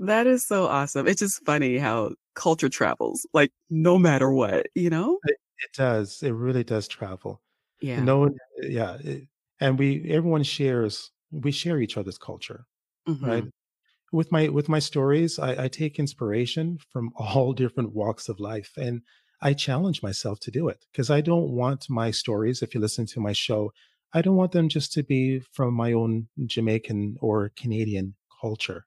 That 0.00 0.26
is 0.26 0.44
so 0.44 0.66
awesome. 0.66 1.06
It's 1.06 1.20
just 1.20 1.44
funny 1.44 1.78
how 1.78 2.14
culture 2.34 2.68
travels, 2.68 3.24
like 3.32 3.52
no 3.70 3.96
matter 3.96 4.32
what, 4.32 4.66
you 4.74 4.90
know? 4.90 5.20
It 5.24 5.36
it 5.60 5.70
does. 5.76 6.20
It 6.22 6.32
really 6.32 6.64
does 6.64 6.88
travel. 6.88 7.40
Yeah. 7.80 8.02
No 8.02 8.18
one 8.18 8.34
yeah, 8.60 8.96
it 9.04 9.28
and 9.60 9.78
we 9.78 10.04
everyone 10.10 10.42
shares 10.42 11.10
we 11.30 11.50
share 11.52 11.80
each 11.80 11.96
other's 11.96 12.18
culture, 12.18 12.66
right? 13.22 13.44
Mhm. 13.44 13.50
With 14.12 14.32
my 14.32 14.48
with 14.48 14.68
my 14.68 14.78
stories, 14.78 15.38
I, 15.38 15.64
I 15.64 15.68
take 15.68 15.98
inspiration 15.98 16.78
from 16.90 17.12
all 17.16 17.52
different 17.52 17.92
walks 17.94 18.28
of 18.28 18.40
life 18.40 18.72
and 18.78 19.02
I 19.42 19.54
challenge 19.54 20.02
myself 20.02 20.40
to 20.40 20.50
do 20.50 20.68
it 20.68 20.86
because 20.92 21.10
I 21.10 21.20
don't 21.20 21.50
want 21.52 21.90
my 21.90 22.10
stories, 22.12 22.62
if 22.62 22.74
you 22.74 22.80
listen 22.80 23.06
to 23.06 23.20
my 23.20 23.32
show, 23.32 23.72
I 24.14 24.22
don't 24.22 24.36
want 24.36 24.52
them 24.52 24.68
just 24.70 24.92
to 24.94 25.02
be 25.02 25.40
from 25.52 25.74
my 25.74 25.92
own 25.92 26.28
Jamaican 26.46 27.18
or 27.20 27.50
Canadian 27.50 28.14
culture. 28.40 28.86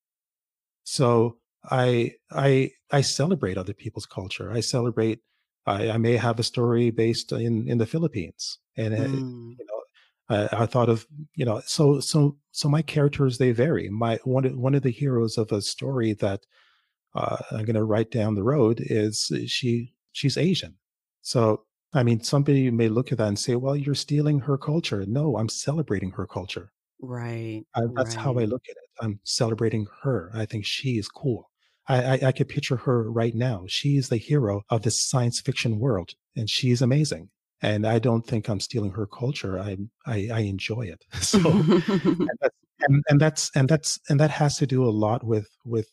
So 0.84 1.40
I 1.66 2.16
I 2.32 2.72
I 2.92 3.02
celebrate 3.02 3.58
other 3.58 3.74
people's 3.74 4.06
culture. 4.06 4.52
I 4.52 4.62
celebrate. 4.62 5.22
I, 5.66 5.90
I 5.92 5.98
may 5.98 6.16
have 6.18 6.40
a 6.40 6.44
story 6.44 6.92
based 6.92 7.32
in 7.32 7.68
in 7.70 7.78
the 7.78 7.86
Philippines, 7.86 8.60
and 8.78 8.94
uh, 8.94 9.08
Mm, 9.08 9.60
you 9.60 9.66
know, 9.66 9.77
I, 10.30 10.50
I 10.64 10.66
thought 10.66 10.90
of 10.90 11.08
you 11.36 11.46
know, 11.46 11.62
so 11.66 12.00
so 12.00 12.38
so 12.52 12.70
my 12.70 12.82
characters 12.82 13.38
they 13.38 13.52
vary. 13.52 13.90
My 13.90 14.20
one 14.24 14.46
of- 14.46 14.58
one 14.58 14.76
of 14.76 14.84
the 14.84 14.92
heroes 14.92 15.38
of 15.38 15.52
a 15.52 15.62
story 15.62 16.14
that 16.14 16.46
uh, 17.16 17.38
I'm 17.52 17.66
going 17.66 17.76
to 17.76 17.84
write 17.84 18.12
down 18.12 18.36
the 18.36 18.44
road 18.44 18.80
is 18.82 19.32
she 19.48 19.94
she's 20.12 20.38
Asian. 20.38 20.76
So 21.22 21.64
I 21.94 22.04
mean, 22.04 22.22
somebody 22.22 22.70
may 22.72 22.90
look 22.90 23.12
at 23.12 23.18
that 23.20 23.28
and 23.30 23.40
say, 23.40 23.56
"Well, 23.56 23.76
you're 23.76 23.96
stealing 23.96 24.40
her 24.42 24.58
culture." 24.58 25.06
No, 25.08 25.38
I'm 25.38 25.50
celebrating 25.50 26.12
her 26.12 26.28
culture. 26.28 26.72
right. 27.02 27.64
I, 27.76 27.82
that's 27.96 28.16
how 28.16 28.34
I 28.38 28.46
look 28.46 28.64
at 28.70 28.76
it. 28.76 28.90
I'm 29.02 29.20
celebrating 29.24 29.88
her. 30.04 30.32
I 30.36 30.46
think 30.46 30.66
she 30.66 30.98
is 30.98 31.08
cool. 31.08 31.50
I, 31.88 32.04
I, 32.18 32.20
I 32.28 32.32
could 32.34 32.50
picture 32.50 32.76
her 32.78 33.10
right 33.12 33.34
now. 33.36 33.64
She's 33.68 34.10
the 34.10 34.18
hero 34.18 34.64
of 34.70 34.82
this 34.82 35.02
science 35.02 35.40
fiction 35.40 35.80
world, 35.80 36.12
and 36.36 36.50
she's 36.50 36.82
amazing. 36.82 37.30
And 37.62 37.88
I 37.88 37.98
don't 38.00 38.26
think 38.26 38.50
I'm 38.50 38.60
stealing 38.60 38.92
her 38.92 39.08
culture. 39.08 39.60
I 39.60 39.78
I, 40.06 40.30
I 40.32 40.40
enjoy 40.42 40.84
it. 40.84 41.06
So 41.22 41.40
and 41.50 42.30
that's 42.42 42.56
and, 42.80 43.04
and 43.10 43.22
that's 43.22 43.52
and 43.56 43.70
that's 43.70 44.00
and 44.10 44.20
that 44.20 44.32
has 44.32 44.58
to 44.58 44.68
do 44.68 44.84
a 44.86 44.92
lot 44.92 45.24
with 45.24 45.50
with 45.66 45.90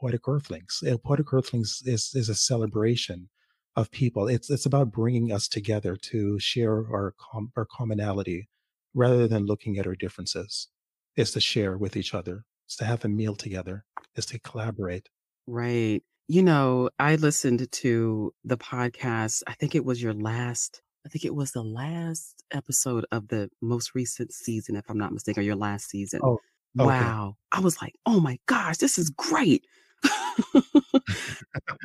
poetic 0.00 0.26
earthlings. 0.26 0.82
Uh, 0.86 0.96
Poetic 0.96 1.32
earthlings 1.32 1.82
is 1.84 2.12
is 2.14 2.28
a 2.28 2.34
celebration 2.34 3.28
of 3.76 3.90
people. 3.90 4.28
It's 4.28 4.50
it's 4.50 4.66
about 4.66 4.92
bringing 4.92 5.32
us 5.32 5.48
together 5.48 5.96
to 5.96 6.38
share 6.38 6.72
our 6.72 7.14
com- 7.18 7.52
our 7.56 7.66
commonality, 7.66 8.48
rather 8.94 9.28
than 9.28 9.46
looking 9.46 9.78
at 9.78 9.86
our 9.86 9.94
differences. 9.94 10.68
Is 11.16 11.32
to 11.32 11.40
share 11.40 11.76
with 11.76 11.96
each 11.96 12.14
other. 12.14 12.44
Is 12.68 12.76
to 12.76 12.84
have 12.84 13.04
a 13.04 13.08
meal 13.08 13.34
together. 13.34 13.84
Is 14.16 14.26
to 14.26 14.38
collaborate. 14.38 15.08
Right. 15.46 16.02
You 16.28 16.42
know, 16.44 16.90
I 16.98 17.16
listened 17.16 17.70
to 17.70 18.32
the 18.44 18.56
podcast. 18.56 19.42
I 19.48 19.54
think 19.54 19.74
it 19.74 19.84
was 19.84 20.00
your 20.00 20.14
last, 20.14 20.80
I 21.04 21.08
think 21.08 21.24
it 21.24 21.34
was 21.34 21.52
the 21.52 21.62
last 21.62 22.42
episode 22.52 23.06
of 23.10 23.28
the 23.28 23.48
most 23.62 23.94
recent 23.94 24.32
season, 24.32 24.76
if 24.76 24.84
I'm 24.88 24.98
not 24.98 25.12
mistaken, 25.12 25.40
or 25.42 25.44
your 25.44 25.56
last 25.56 25.88
season. 25.88 26.20
Oh, 26.22 26.38
okay. 26.78 26.86
Wow. 26.86 27.36
I 27.52 27.60
was 27.60 27.80
like, 27.80 27.94
oh 28.06 28.20
my 28.20 28.38
gosh, 28.46 28.76
this 28.78 28.98
is 28.98 29.10
great. 29.10 29.64
I 30.04 30.42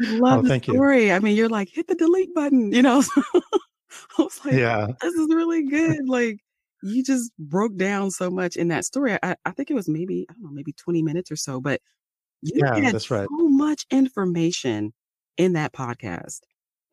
Oh, 0.07 0.15
love 0.17 0.43
the 0.43 0.50
thank 0.50 0.67
you. 0.67 0.74
story. 0.74 1.12
I 1.12 1.19
mean, 1.19 1.36
you're 1.36 1.50
like, 1.50 1.69
hit 1.69 1.88
the 1.88 1.95
delete 1.95 2.34
button, 2.34 2.72
you 2.74 2.81
know? 2.81 3.01
I 4.17 4.22
was 4.22 4.43
like, 4.43 4.53
Yeah, 4.53 4.88
this 5.01 5.13
is 5.13 5.27
really 5.34 5.63
good. 5.63 6.07
Like, 6.07 6.39
you 6.84 7.03
just 7.03 7.31
broke 7.39 7.75
down 7.77 8.12
so 8.12 8.29
much 8.29 8.57
in 8.57 8.67
that 8.69 8.86
story. 8.86 9.17
I, 9.24 9.36
I 9.45 9.51
think 9.51 9.72
it 9.72 9.75
was 9.75 9.88
maybe, 9.88 10.25
I 10.29 10.34
don't 10.34 10.43
know, 10.43 10.50
maybe 10.51 10.74
20 10.74 11.01
minutes 11.01 11.31
or 11.31 11.36
so, 11.36 11.62
but 11.62 11.81
you 12.41 12.53
yeah, 12.55 12.91
that's 12.91 13.10
right. 13.10 13.27
so 13.39 13.48
much 13.48 13.86
information 13.89 14.93
in 15.38 15.53
that 15.53 15.74
podcast. 15.74 16.41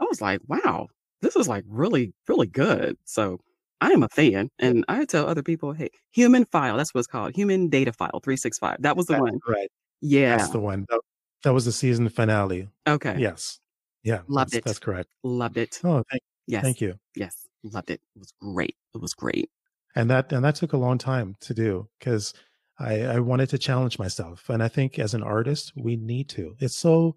I 0.00 0.04
was 0.04 0.20
like, 0.20 0.40
wow, 0.46 0.86
this 1.22 1.34
is 1.36 1.48
like 1.48 1.64
really, 1.66 2.12
really 2.28 2.46
good. 2.46 2.96
So 3.04 3.40
I 3.80 3.90
am 3.90 4.02
a 4.02 4.08
fan. 4.08 4.50
And 4.58 4.84
I 4.88 5.04
tell 5.06 5.26
other 5.26 5.42
people, 5.42 5.72
hey, 5.72 5.88
human 6.10 6.44
file, 6.44 6.76
that's 6.76 6.92
what 6.94 6.98
it's 7.00 7.06
called. 7.08 7.34
Human 7.34 7.68
data 7.68 7.92
file 7.92 8.20
365. 8.22 8.76
That 8.82 8.96
was 8.96 9.06
the 9.06 9.14
That's 9.14 9.22
one. 9.22 9.38
right. 9.48 9.68
Yeah. 10.00 10.36
That's 10.36 10.50
the 10.50 10.60
one. 10.60 10.86
That, 10.90 11.00
that 11.44 11.52
was 11.52 11.64
the 11.64 11.72
season 11.72 12.08
finale. 12.10 12.68
Okay. 12.86 13.16
Yes. 13.18 13.58
Yeah, 14.04 14.22
Loved 14.28 14.50
that's, 14.50 14.58
it. 14.58 14.64
that's 14.64 14.78
correct. 14.80 15.10
Loved 15.22 15.56
it. 15.56 15.80
Oh, 15.84 16.02
thank, 16.10 16.22
Yes. 16.48 16.62
thank 16.64 16.80
you. 16.80 16.94
Yes. 17.16 17.46
Loved 17.62 17.90
it. 17.90 18.00
It 18.16 18.18
was 18.18 18.32
great. 18.40 18.74
It 18.94 19.00
was 19.00 19.14
great. 19.14 19.48
and 19.94 20.10
that 20.10 20.32
and 20.32 20.44
that 20.44 20.56
took 20.56 20.72
a 20.72 20.76
long 20.76 20.98
time 20.98 21.36
to 21.40 21.54
do 21.54 21.88
because 21.98 22.34
I, 22.80 23.02
I 23.02 23.18
wanted 23.20 23.48
to 23.50 23.58
challenge 23.58 23.98
myself 23.98 24.48
and 24.48 24.62
i 24.62 24.66
think 24.68 24.98
as 24.98 25.12
an 25.14 25.22
artist 25.22 25.72
we 25.76 25.94
need 25.96 26.28
to 26.30 26.56
it's 26.58 26.76
so 26.76 27.14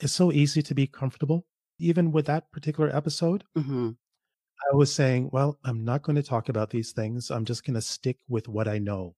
it's 0.00 0.12
so 0.12 0.30
easy 0.32 0.62
to 0.62 0.74
be 0.74 0.86
comfortable 0.86 1.44
even 1.78 2.12
with 2.12 2.26
that 2.26 2.50
particular 2.52 2.94
episode 2.94 3.44
hmm 3.54 3.90
i 4.72 4.76
was 4.76 4.92
saying 4.92 5.28
well 5.32 5.58
i'm 5.64 5.84
not 5.84 6.02
going 6.02 6.16
to 6.16 6.22
talk 6.22 6.48
about 6.48 6.70
these 6.70 6.92
things. 6.92 7.30
I'm 7.30 7.44
just 7.44 7.64
going 7.64 7.74
to 7.74 7.82
stick 7.82 8.16
with 8.28 8.48
what 8.48 8.68
i 8.68 8.78
know. 8.78 9.14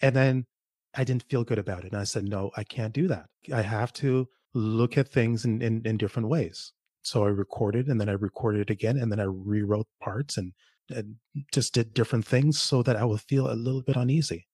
And 0.00 0.14
then 0.16 0.46
i 0.94 1.04
didn't 1.04 1.28
feel 1.30 1.44
good 1.44 1.58
about 1.58 1.84
it 1.84 1.92
and 1.92 2.00
i 2.00 2.04
said 2.04 2.24
no 2.24 2.50
i 2.56 2.64
can't 2.64 2.94
do 2.94 3.08
that. 3.08 3.26
I 3.52 3.62
have 3.62 3.92
to 3.94 4.28
look 4.54 4.96
at 4.96 5.08
things 5.08 5.44
in, 5.44 5.60
in, 5.62 5.82
in 5.84 5.96
different 5.98 6.28
ways. 6.28 6.72
So 7.02 7.24
i 7.24 7.28
recorded 7.28 7.88
and 7.88 8.00
then 8.00 8.08
i 8.08 8.12
recorded 8.12 8.62
it 8.62 8.70
again 8.70 8.96
and 8.96 9.12
then 9.12 9.20
i 9.20 9.24
rewrote 9.24 9.86
parts 10.00 10.36
and, 10.38 10.52
and 10.90 11.16
just 11.52 11.74
did 11.74 11.92
different 11.94 12.26
things 12.26 12.60
so 12.60 12.82
that 12.82 12.96
i 12.96 13.04
would 13.04 13.20
feel 13.20 13.50
a 13.50 13.54
little 13.54 13.82
bit 13.82 13.96
uneasy. 13.96 14.46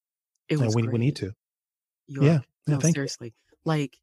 It 0.49 0.55
and 0.55 0.65
was 0.65 0.75
we, 0.75 0.83
great. 0.83 0.93
we 0.93 0.99
need 0.99 1.15
to. 1.17 1.31
You're, 2.07 2.23
yeah. 2.23 2.39
yeah 2.67 2.75
no, 2.75 2.79
thank 2.79 2.95
you. 2.95 2.99
seriously. 2.99 3.33
Like 3.63 3.97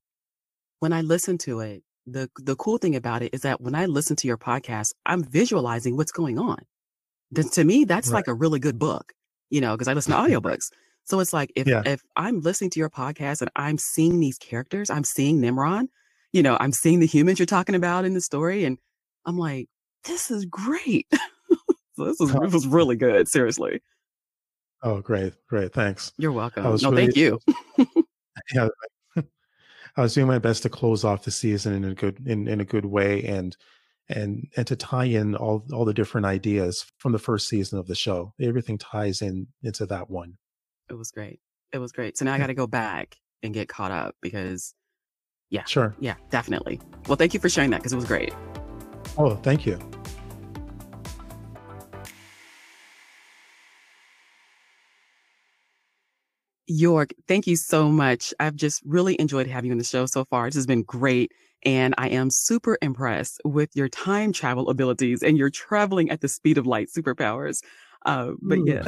when 0.81 0.93
I 0.93 1.03
listen 1.03 1.39
to 1.39 1.61
it, 1.61 1.83
the 2.07 2.29
the 2.37 2.57
cool 2.57 2.79
thing 2.79 2.97
about 2.97 3.23
it 3.23 3.33
is 3.33 3.43
that 3.43 3.61
when 3.61 3.75
I 3.75 3.87
listen 3.87 4.17
to 4.17 4.27
your 4.27 4.39
podcast, 4.39 4.93
I'm 5.07 5.25
visualizing 5.25 5.97
what's 5.97 6.13
going 6.13 6.39
on. 6.39 6.59
Then 7.31 7.49
to 7.51 7.65
me, 7.65 7.85
that's 7.85 8.09
right 8.09 8.19
like 8.19 8.29
a 8.29 8.35
really 8.35 8.59
good 8.59 8.79
book, 8.79 9.13
you 9.51 9.61
know, 9.61 9.73
because 9.75 9.89
I 9.89 9.95
listen 9.95 10.13
to 10.13 10.19
audiobooks. 10.19 10.71
So 11.05 11.21
it's 11.21 11.33
like 11.33 11.53
if 11.57 11.67
yeah 11.67 11.83
if 11.85 12.03
I'm 12.17 12.41
listening 12.41 12.71
to 12.71 12.79
your 12.79 12.91
podcast 12.91 13.41
and 13.41 13.51
I'm 13.57 13.79
seeing 13.79 14.21
these 14.21 14.39
characters, 14.39 14.91
I'm 14.91 15.05
seeing 15.05 15.41
Nimron, 15.41 15.89
you 16.33 16.43
know, 16.43 16.57
I'm 16.61 16.73
seeing 16.73 17.01
the 17.01 17.07
humans 17.07 17.39
you're 17.39 17.47
talking 17.47 17.75
about 17.75 18.05
in 18.05 18.15
the 18.15 18.21
story, 18.21 18.65
and 18.65 18.79
I'm 19.27 19.39
like, 19.39 19.69
this 20.05 20.31
is 20.31 20.45
great. 20.45 21.07
so 21.97 22.05
this 22.05 22.21
is 22.21 22.33
this 22.33 22.53
was 22.53 22.67
really 22.67 22.97
good. 22.97 23.29
Seriously, 23.29 23.81
oh 24.83 25.01
great 25.01 25.35
great 25.49 25.73
thanks 25.73 26.13
you're 26.19 26.33
welcome. 26.33 26.65
No, 26.65 26.71
really 26.73 26.97
thank 26.97 27.17
you. 27.17 27.39
yeah 28.55 28.69
i 29.97 30.03
was 30.03 30.15
doing 30.15 30.27
my 30.27 30.39
best 30.39 30.63
to 30.63 30.69
close 30.69 31.05
off 31.05 31.25
the 31.25 31.31
season 31.31 31.73
in 31.73 31.85
a 31.85 31.95
good 31.95 32.21
in, 32.27 32.49
in 32.49 32.61
a 32.61 32.65
good 32.65 32.87
way 32.87 33.23
and 33.25 33.57
and 34.09 34.49
and 34.57 34.67
to 34.67 34.77
tie 34.77 35.05
in 35.05 35.35
all 35.37 35.65
all 35.73 35.85
the 35.85 35.95
different 35.95 36.27
ideas 36.27 36.85
from 36.99 37.13
the 37.13 37.19
first 37.19 37.49
season 37.49 37.79
of 37.79 37.87
the 37.87 37.95
show 37.95 38.33
everything 38.41 38.79
ties 38.79 39.23
in 39.23 39.47
into 39.63 39.87
that 39.87 40.11
one 40.11 40.37
It 40.91 40.95
was 40.95 41.11
great. 41.11 41.41
It 41.73 41.79
was 41.79 41.93
great. 41.93 42.19
So 42.19 42.25
now 42.27 42.35
I 42.35 42.39
got 42.39 42.49
to 42.49 42.55
go 42.55 42.67
back 42.67 43.17
and 43.43 43.55
get 43.55 43.67
caught 43.69 43.91
up 43.91 44.15
because, 44.21 44.75
yeah, 45.49 45.65
sure 45.65 45.95
yeah, 46.01 46.17
definitely. 46.31 46.81
Well, 47.09 47.17
thank 47.17 47.33
you 47.33 47.41
for 47.41 47.49
sharing 47.49 47.71
that 47.71 47.79
because 47.79 47.93
it 47.93 47.97
was 47.97 48.05
great. 48.05 48.35
oh 49.17 49.37
thank 49.37 49.65
you 49.65 49.79
York, 56.67 57.11
thank 57.27 57.47
you 57.47 57.57
so 57.57 57.89
much. 57.91 58.33
I've 58.41 58.55
just 58.57 58.83
really 58.85 59.21
enjoyed 59.21 59.47
having 59.47 59.69
you 59.69 59.73
on 59.73 59.79
the 59.79 59.85
show 59.85 60.07
so 60.07 60.25
far. 60.25 60.47
This 60.47 60.55
has 60.55 60.67
been 60.67 60.83
great. 60.83 61.33
And 61.65 61.95
I 61.99 62.09
am 62.09 62.31
super 62.31 62.79
impressed 62.83 63.41
with 63.45 63.71
your 63.75 63.89
time 63.89 64.33
travel 64.33 64.69
abilities 64.69 65.23
and 65.23 65.37
your 65.39 65.51
traveling 65.51 66.11
at 66.11 66.21
the 66.21 66.29
speed 66.29 66.59
of 66.59 66.67
light 66.67 66.89
superpowers. 66.97 67.63
Uh, 68.05 68.33
but 68.43 68.59
Ooh. 68.59 68.67
yeah, 68.67 68.83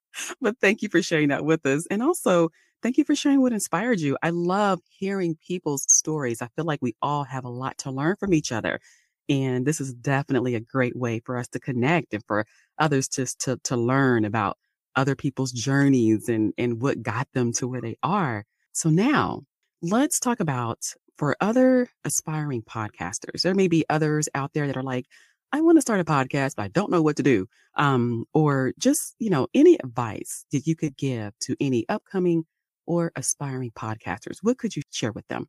but 0.40 0.56
thank 0.60 0.82
you 0.82 0.88
for 0.88 1.02
sharing 1.02 1.28
that 1.28 1.44
with 1.44 1.66
us. 1.66 1.86
And 1.90 2.02
also, 2.02 2.50
thank 2.82 2.96
you 2.96 3.04
for 3.04 3.14
sharing 3.14 3.42
what 3.42 3.52
inspired 3.52 4.00
you. 4.00 4.16
I 4.22 4.30
love 4.30 4.80
hearing 4.88 5.36
people's 5.46 5.84
stories. 5.92 6.40
I 6.40 6.48
feel 6.56 6.64
like 6.64 6.80
we 6.80 6.94
all 7.02 7.24
have 7.24 7.44
a 7.44 7.50
lot 7.50 7.76
to 7.78 7.90
learn 7.90 8.16
from 8.16 8.32
each 8.32 8.50
other. 8.52 8.80
And 9.28 9.66
this 9.66 9.80
is 9.80 9.92
definitely 9.94 10.54
a 10.54 10.60
great 10.60 10.96
way 10.96 11.20
for 11.20 11.36
us 11.36 11.48
to 11.48 11.60
connect 11.60 12.14
and 12.14 12.24
for 12.26 12.46
others 12.78 13.08
just 13.08 13.40
to, 13.42 13.58
to 13.64 13.76
learn 13.76 14.24
about 14.24 14.56
other 15.00 15.16
people's 15.16 15.50
journeys 15.50 16.28
and, 16.28 16.52
and 16.58 16.82
what 16.82 17.02
got 17.02 17.26
them 17.32 17.52
to 17.54 17.66
where 17.66 17.80
they 17.80 17.96
are. 18.02 18.44
So 18.72 18.90
now 18.90 19.42
let's 19.80 20.20
talk 20.20 20.40
about 20.40 20.92
for 21.16 21.36
other 21.40 21.88
aspiring 22.04 22.62
podcasters. 22.62 23.40
There 23.42 23.54
may 23.54 23.66
be 23.66 23.86
others 23.88 24.28
out 24.34 24.52
there 24.52 24.66
that 24.66 24.76
are 24.76 24.82
like, 24.82 25.06
I 25.52 25.62
want 25.62 25.78
to 25.78 25.82
start 25.82 26.00
a 26.00 26.04
podcast, 26.04 26.56
but 26.56 26.64
I 26.64 26.68
don't 26.68 26.90
know 26.90 27.00
what 27.00 27.16
to 27.16 27.22
do. 27.22 27.46
Um, 27.76 28.26
or 28.34 28.74
just, 28.78 29.16
you 29.18 29.30
know, 29.30 29.48
any 29.54 29.74
advice 29.82 30.44
that 30.52 30.66
you 30.66 30.76
could 30.76 30.96
give 30.98 31.32
to 31.40 31.56
any 31.58 31.88
upcoming 31.88 32.44
or 32.86 33.10
aspiring 33.16 33.70
podcasters, 33.70 34.38
what 34.42 34.58
could 34.58 34.76
you 34.76 34.82
share 34.90 35.12
with 35.12 35.26
them? 35.28 35.48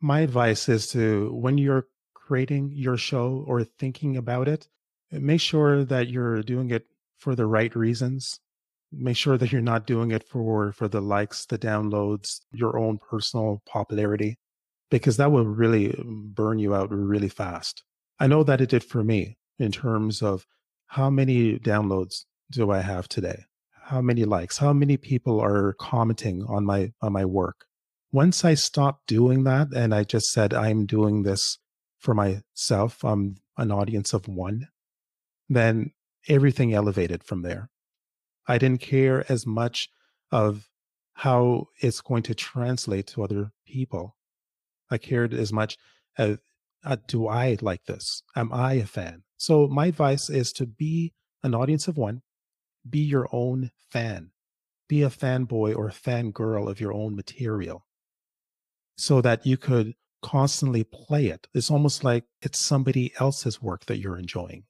My 0.00 0.20
advice 0.20 0.68
is 0.68 0.86
to, 0.92 1.32
when 1.34 1.58
you're 1.58 1.86
creating 2.14 2.70
your 2.72 2.96
show 2.96 3.44
or 3.46 3.64
thinking 3.64 4.16
about 4.16 4.46
it, 4.48 4.68
make 5.10 5.40
sure 5.40 5.84
that 5.84 6.08
you're 6.08 6.42
doing 6.42 6.70
it 6.70 6.86
for 7.18 7.34
the 7.34 7.46
right 7.46 7.74
reasons. 7.74 8.40
Make 8.92 9.16
sure 9.16 9.36
that 9.36 9.52
you're 9.52 9.60
not 9.60 9.86
doing 9.86 10.10
it 10.12 10.22
for 10.28 10.72
for 10.72 10.88
the 10.88 11.00
likes, 11.00 11.46
the 11.46 11.58
downloads, 11.58 12.40
your 12.52 12.78
own 12.78 12.98
personal 12.98 13.62
popularity, 13.66 14.38
because 14.90 15.16
that 15.16 15.32
will 15.32 15.44
really 15.46 15.94
um, 15.98 16.30
burn 16.34 16.58
you 16.58 16.74
out 16.74 16.90
really 16.90 17.28
fast. 17.28 17.82
I 18.18 18.26
know 18.26 18.42
that 18.44 18.60
it 18.60 18.70
did 18.70 18.84
for 18.84 19.02
me 19.04 19.38
in 19.58 19.72
terms 19.72 20.22
of 20.22 20.46
how 20.86 21.10
many 21.10 21.58
downloads 21.58 22.24
do 22.50 22.70
I 22.70 22.80
have 22.80 23.08
today? 23.08 23.44
How 23.84 24.00
many 24.00 24.24
likes? 24.24 24.58
How 24.58 24.72
many 24.72 24.96
people 24.96 25.40
are 25.40 25.74
commenting 25.74 26.44
on 26.44 26.64
my 26.64 26.92
on 27.02 27.12
my 27.12 27.24
work? 27.24 27.66
Once 28.12 28.44
I 28.44 28.54
stopped 28.54 29.06
doing 29.06 29.44
that 29.44 29.68
and 29.74 29.94
I 29.94 30.04
just 30.04 30.32
said 30.32 30.54
I'm 30.54 30.86
doing 30.86 31.22
this 31.22 31.58
for 31.98 32.14
myself, 32.14 33.04
I'm 33.04 33.36
an 33.58 33.72
audience 33.72 34.12
of 34.12 34.28
one, 34.28 34.68
then 35.48 35.92
everything 36.28 36.72
elevated 36.72 37.24
from 37.24 37.42
there. 37.42 37.68
I 38.46 38.58
didn't 38.58 38.80
care 38.80 39.24
as 39.30 39.46
much 39.46 39.88
of 40.30 40.68
how 41.14 41.68
it's 41.80 42.00
going 42.00 42.22
to 42.24 42.34
translate 42.34 43.06
to 43.08 43.24
other 43.24 43.52
people. 43.66 44.16
I 44.90 44.98
cared 44.98 45.34
as 45.34 45.52
much 45.52 45.78
as 46.18 46.38
uh, 46.84 46.96
do 47.08 47.26
I 47.26 47.56
like 47.60 47.84
this? 47.86 48.22
Am 48.36 48.52
I 48.52 48.74
a 48.74 48.86
fan? 48.86 49.24
So 49.36 49.66
my 49.66 49.86
advice 49.86 50.30
is 50.30 50.52
to 50.54 50.66
be 50.66 51.12
an 51.42 51.54
audience 51.54 51.88
of 51.88 51.96
one, 51.96 52.22
be 52.88 53.00
your 53.00 53.28
own 53.32 53.72
fan, 53.90 54.30
be 54.88 55.02
a 55.02 55.10
fanboy 55.10 55.76
or 55.76 55.88
a 55.88 55.92
fangirl 55.92 56.68
of 56.68 56.80
your 56.80 56.92
own 56.92 57.16
material 57.16 57.86
so 58.96 59.20
that 59.20 59.44
you 59.44 59.56
could 59.56 59.94
constantly 60.22 60.84
play 60.84 61.26
it. 61.26 61.48
It's 61.52 61.70
almost 61.70 62.04
like 62.04 62.24
it's 62.40 62.58
somebody 62.58 63.12
else's 63.18 63.60
work 63.60 63.86
that 63.86 63.98
you're 63.98 64.18
enjoying. 64.18 64.64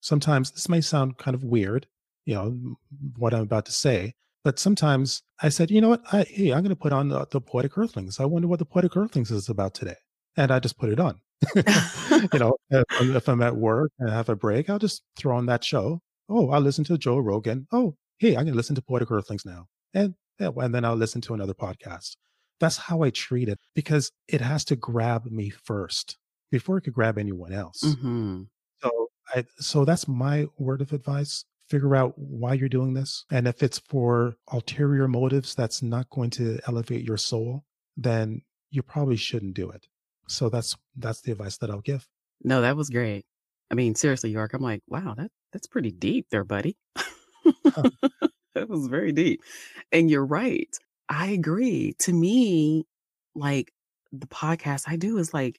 Sometimes 0.00 0.50
this 0.50 0.68
may 0.68 0.80
sound 0.80 1.18
kind 1.18 1.34
of 1.34 1.44
weird, 1.44 1.86
you 2.28 2.34
know, 2.34 2.76
what 3.16 3.32
I'm 3.32 3.40
about 3.40 3.64
to 3.66 3.72
say, 3.72 4.12
but 4.44 4.58
sometimes 4.58 5.22
I 5.42 5.48
said, 5.48 5.70
you 5.70 5.80
know 5.80 5.88
what? 5.88 6.02
I, 6.12 6.24
hey, 6.24 6.52
I'm 6.52 6.62
going 6.62 6.68
to 6.68 6.76
put 6.76 6.92
on 6.92 7.08
the, 7.08 7.26
the 7.30 7.40
Poetic 7.40 7.78
Earthlings. 7.78 8.20
I 8.20 8.26
wonder 8.26 8.46
what 8.46 8.58
the 8.58 8.66
Poetic 8.66 8.98
Earthlings 8.98 9.30
is 9.30 9.48
about 9.48 9.72
today. 9.72 9.96
And 10.36 10.50
I 10.50 10.58
just 10.58 10.78
put 10.78 10.90
it 10.90 11.00
on. 11.00 11.20
you 11.56 11.62
know, 12.38 12.54
if 12.68 12.84
I'm, 13.00 13.16
if 13.16 13.28
I'm, 13.30 13.40
at 13.40 13.56
work 13.56 13.92
and 13.98 14.10
I 14.10 14.14
have 14.14 14.28
a 14.28 14.36
break, 14.36 14.68
I'll 14.68 14.78
just 14.78 15.02
throw 15.16 15.38
on 15.38 15.46
that 15.46 15.64
show. 15.64 16.02
Oh, 16.28 16.50
I'll 16.50 16.60
listen 16.60 16.84
to 16.84 16.98
Joe 16.98 17.16
Rogan. 17.16 17.66
Oh, 17.72 17.94
hey, 18.18 18.36
I'm 18.36 18.44
going 18.44 18.48
to 18.48 18.56
listen 18.56 18.76
to 18.76 18.82
Poetic 18.82 19.10
Earthlings 19.10 19.46
now. 19.46 19.64
And, 19.94 20.14
and 20.38 20.74
then 20.74 20.84
I'll 20.84 20.96
listen 20.96 21.22
to 21.22 21.34
another 21.34 21.54
podcast. 21.54 22.16
That's 22.60 22.76
how 22.76 23.02
I 23.02 23.08
treat 23.08 23.48
it 23.48 23.58
because 23.74 24.12
it 24.28 24.42
has 24.42 24.66
to 24.66 24.76
grab 24.76 25.24
me 25.30 25.48
first 25.48 26.18
before 26.50 26.76
it 26.76 26.82
could 26.82 26.92
grab 26.92 27.16
anyone 27.16 27.54
else. 27.54 27.82
Mm-hmm. 27.82 28.42
So, 28.82 29.08
I, 29.34 29.44
so 29.60 29.86
that's 29.86 30.06
my 30.06 30.44
word 30.58 30.82
of 30.82 30.92
advice. 30.92 31.46
Figure 31.68 31.94
out 31.94 32.14
why 32.16 32.54
you're 32.54 32.68
doing 32.68 32.94
this. 32.94 33.24
And 33.30 33.46
if 33.46 33.62
it's 33.62 33.78
for 33.78 34.36
ulterior 34.50 35.06
motives 35.06 35.54
that's 35.54 35.82
not 35.82 36.08
going 36.10 36.30
to 36.30 36.58
elevate 36.66 37.04
your 37.04 37.18
soul, 37.18 37.64
then 37.96 38.42
you 38.70 38.82
probably 38.82 39.16
shouldn't 39.16 39.54
do 39.54 39.70
it. 39.70 39.86
So 40.28 40.48
that's 40.48 40.76
that's 40.96 41.20
the 41.22 41.32
advice 41.32 41.58
that 41.58 41.70
I'll 41.70 41.80
give. 41.80 42.06
No, 42.42 42.60
that 42.60 42.76
was 42.76 42.90
great. 42.90 43.24
I 43.70 43.74
mean, 43.74 43.94
seriously, 43.94 44.30
York, 44.30 44.54
I'm 44.54 44.62
like, 44.62 44.82
wow, 44.86 45.14
that 45.16 45.30
that's 45.52 45.66
pretty 45.66 45.90
deep 45.90 46.26
there, 46.30 46.44
buddy. 46.44 46.76
Huh. 46.96 47.90
that 48.54 48.68
was 48.68 48.86
very 48.86 49.12
deep. 49.12 49.40
And 49.92 50.10
you're 50.10 50.24
right. 50.24 50.68
I 51.08 51.28
agree. 51.28 51.94
To 52.00 52.12
me, 52.12 52.86
like 53.34 53.72
the 54.12 54.26
podcast 54.26 54.84
I 54.86 54.96
do 54.96 55.18
is 55.18 55.32
like 55.32 55.58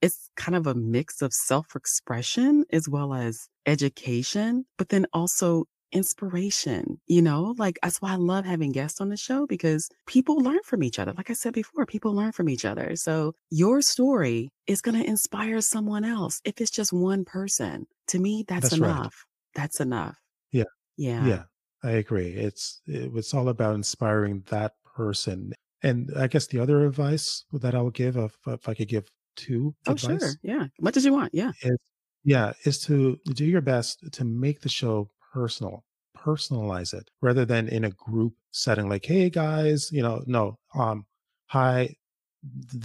it's 0.00 0.30
kind 0.36 0.56
of 0.56 0.66
a 0.66 0.74
mix 0.74 1.22
of 1.22 1.32
self-expression 1.32 2.64
as 2.72 2.88
well 2.88 3.14
as 3.14 3.48
education, 3.66 4.64
but 4.76 4.90
then 4.90 5.06
also 5.12 5.64
inspiration, 5.90 7.00
you 7.06 7.22
know, 7.22 7.54
like 7.56 7.78
that's 7.82 8.02
why 8.02 8.12
I 8.12 8.16
love 8.16 8.44
having 8.44 8.72
guests 8.72 9.00
on 9.00 9.08
the 9.08 9.16
show 9.16 9.46
because 9.46 9.88
people 10.06 10.36
learn 10.36 10.58
from 10.64 10.82
each 10.82 10.98
other. 10.98 11.14
Like 11.16 11.30
I 11.30 11.32
said 11.32 11.54
before, 11.54 11.86
people 11.86 12.14
learn 12.14 12.32
from 12.32 12.48
each 12.48 12.66
other. 12.66 12.94
So 12.96 13.34
your 13.50 13.80
story 13.80 14.50
is 14.66 14.82
going 14.82 15.00
to 15.00 15.08
inspire 15.08 15.60
someone 15.62 16.04
else. 16.04 16.42
If 16.44 16.60
it's 16.60 16.70
just 16.70 16.92
one 16.92 17.24
person, 17.24 17.86
to 18.08 18.18
me, 18.18 18.44
that's, 18.46 18.70
that's 18.70 18.76
enough. 18.76 19.24
Right. 19.56 19.62
That's 19.62 19.80
enough. 19.80 20.18
Yeah. 20.52 20.64
Yeah. 20.96 21.26
Yeah. 21.26 21.42
I 21.82 21.92
agree. 21.92 22.32
It's, 22.32 22.82
it's 22.86 23.32
all 23.32 23.48
about 23.48 23.74
inspiring 23.74 24.44
that 24.50 24.72
person. 24.94 25.54
And 25.82 26.10
I 26.16 26.26
guess 26.26 26.48
the 26.48 26.58
other 26.58 26.84
advice 26.84 27.44
that 27.52 27.74
I'll 27.74 27.90
give, 27.90 28.16
if, 28.16 28.36
if 28.46 28.68
I 28.68 28.74
could 28.74 28.88
give 28.88 29.08
two 29.38 29.74
oh, 29.86 29.92
advice, 29.92 30.20
sure. 30.20 30.30
Yeah. 30.42 30.66
Much 30.80 30.96
as 30.96 31.04
you 31.04 31.12
want. 31.12 31.34
Yeah. 31.34 31.52
Is, 31.62 31.78
yeah. 32.24 32.52
Is 32.64 32.80
to 32.82 33.18
do 33.32 33.44
your 33.44 33.60
best 33.62 34.04
to 34.12 34.24
make 34.24 34.60
the 34.60 34.68
show 34.68 35.10
personal 35.32 35.84
personalize 36.18 36.92
it 36.92 37.10
rather 37.22 37.44
than 37.44 37.68
in 37.68 37.84
a 37.84 37.90
group 37.90 38.34
setting 38.50 38.88
like 38.88 39.04
hey 39.04 39.30
guys 39.30 39.90
you 39.92 40.02
know 40.02 40.22
no 40.26 40.58
um 40.74 41.06
hi 41.46 41.94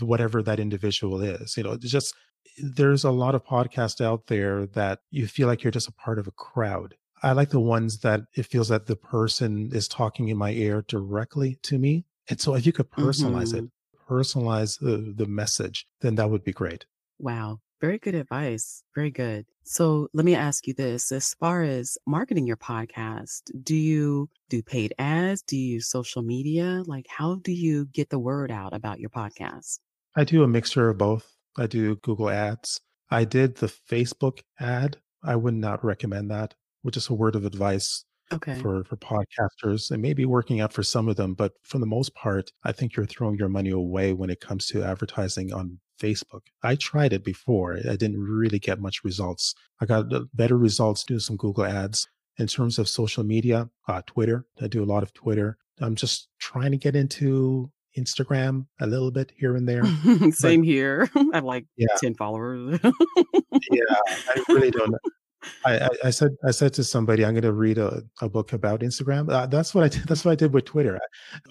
whatever 0.02 0.42
that 0.42 0.60
individual 0.60 1.22
is 1.22 1.58
you 1.58 1.63
know 1.63 1.78
just 1.78 2.13
there's 2.58 3.04
a 3.04 3.12
lot 3.12 3.34
of 3.34 3.44
podcasts 3.44 4.02
out 4.02 4.28
there 4.28 4.66
that 4.68 5.00
you 5.10 5.28
feel 5.28 5.48
like 5.48 5.63
you're 5.63 5.72
just 5.72 5.88
a 5.88 5.94
part 5.94 6.20
of 6.20 6.28
a 6.28 6.32
crowd 6.32 6.96
i 7.24 7.32
like 7.32 7.50
the 7.50 7.60
ones 7.60 8.00
that 8.00 8.22
it 8.36 8.46
feels 8.46 8.68
that 8.68 8.86
the 8.86 8.96
person 8.96 9.72
is 9.74 9.88
talking 9.88 10.30
in 10.30 10.38
my 10.38 10.52
ear 10.52 10.84
directly 10.88 11.58
to 11.63 11.80
me 11.80 12.06
and 12.30 12.39
so 12.39 12.56
if 12.56 12.66
you 12.66 12.72
could 12.74 12.92
personalize 12.92 13.54
mm-hmm. 13.54 13.66
it 13.66 13.72
personalize 14.08 14.80
the, 14.80 15.13
the 15.16 15.26
message 15.26 15.88
then 16.02 16.16
that 16.16 16.30
would 16.30 16.44
be 16.44 16.54
great 16.54 16.86
wow 17.20 17.60
very 17.84 18.00
good 18.00 18.16
advice. 18.16 18.82
Very 18.96 19.12
good. 19.12 19.46
So 19.66 20.08
let 20.13 20.24
me 20.24 20.36
ask 20.36 20.68
you 20.68 20.74
this. 20.74 21.12
As 21.12 21.34
far 21.34 21.63
as 21.63 21.98
marketing 22.08 22.48
your 22.48 22.56
podcast, 22.56 23.52
do 23.62 23.76
you 23.76 24.30
do 24.48 24.63
paid 24.63 24.94
ads? 24.98 25.42
Do 25.42 25.58
you 25.58 25.74
use 25.74 25.89
social 25.89 26.22
media? 26.22 26.84
Like, 26.86 27.08
how 27.10 27.42
do 27.44 27.52
you 27.52 27.88
get 27.88 28.10
the 28.10 28.20
word 28.20 28.52
out 28.52 28.74
about 28.74 29.02
your 29.02 29.10
podcast? 29.10 29.80
I 30.16 30.24
do 30.24 30.44
a 30.44 30.48
mixture 30.48 30.88
of 30.88 30.98
both. 30.98 31.36
I 31.58 31.68
do 31.68 31.98
Google 31.98 32.30
ads. 32.30 32.80
I 33.12 33.26
did 33.26 33.56
the 33.58 33.68
Facebook 33.68 34.39
ad. 34.62 34.96
I 35.22 35.36
would 35.36 35.56
not 35.56 35.84
recommend 35.84 36.32
that, 36.32 36.56
which 36.84 36.96
is 36.96 37.10
a 37.10 37.13
word 37.13 37.36
of 37.36 37.44
advice 37.44 38.06
okay. 38.34 38.56
for 38.56 38.84
for 38.84 38.98
podcasters 38.98 39.91
and 39.91 40.02
maybe 40.02 40.26
working 40.26 40.60
out 40.60 40.74
for 40.74 40.84
some 40.84 41.08
of 41.08 41.15
them 41.15 41.34
but 41.34 41.54
for 41.63 41.80
the 41.80 41.86
most 41.86 42.13
part 42.15 42.52
i 42.63 42.72
think 42.72 42.96
you're 42.96 43.06
throwing 43.06 43.38
your 43.38 43.50
money 43.50 43.69
away 43.69 44.13
when 44.13 44.30
it 44.30 44.39
comes 44.39 44.65
to 44.67 44.84
advertising 44.84 45.54
on 45.54 45.80
facebook 46.02 46.41
i 46.63 46.76
tried 46.76 47.13
it 47.13 47.24
before 47.24 47.78
i 47.89 47.96
didn't 47.96 48.22
really 48.22 48.60
get 48.60 48.80
much 48.80 49.04
results 49.04 49.54
i 49.82 49.86
got 49.86 50.06
better 50.34 50.58
results 50.58 51.04
doing 51.04 51.19
some 51.19 51.38
google 51.38 51.65
ads 51.65 52.08
in 52.38 52.48
terms 52.48 52.80
of 52.80 52.89
social 52.89 53.24
media 53.24 53.69
uh, 53.88 54.02
twitter 54.06 54.46
i 54.62 54.67
do 54.67 54.84
a 54.84 54.86
lot 54.86 55.04
of 55.04 55.13
twitter 55.13 55.58
i'm 55.80 55.96
just 55.96 56.28
trying 56.39 56.72
to 56.72 56.78
get 56.78 56.96
into 56.96 57.72
Instagram 57.98 58.65
a 58.80 58.88
little 58.88 59.12
bit 59.12 59.32
here 59.38 59.56
and 59.56 59.67
there. 59.67 59.84
Same 60.32 60.62
but, 60.62 60.67
here. 60.67 61.10
I 61.15 61.26
have 61.34 61.43
like 61.43 61.65
yeah. 61.78 61.88
10 61.98 62.15
followers. 62.15 62.80
yeah, 62.84 63.96
I 64.08 64.43
really 64.50 64.72
don't 64.72 64.96
I, 65.66 65.90
I, 66.06 66.10
said 66.10 66.32
I 66.44 66.52
said 66.52 66.74
to 66.76 66.84
somebody 66.84 67.26
I'm 67.26 67.34
going 67.34 67.44
to 67.44 67.54
read 67.54 67.78
a, 67.78 68.02
a 68.22 68.30
book 68.30 68.54
about 68.54 68.82
Instagram. 68.82 69.32
Uh, 69.32 69.46
that's 69.46 69.74
what 69.74 69.84
I 69.84 69.88
did. 69.88 70.04
That's 70.08 70.26
what 70.26 70.32
I 70.32 70.36
did 70.36 70.54
with 70.54 70.66
Twitter. 70.66 71.00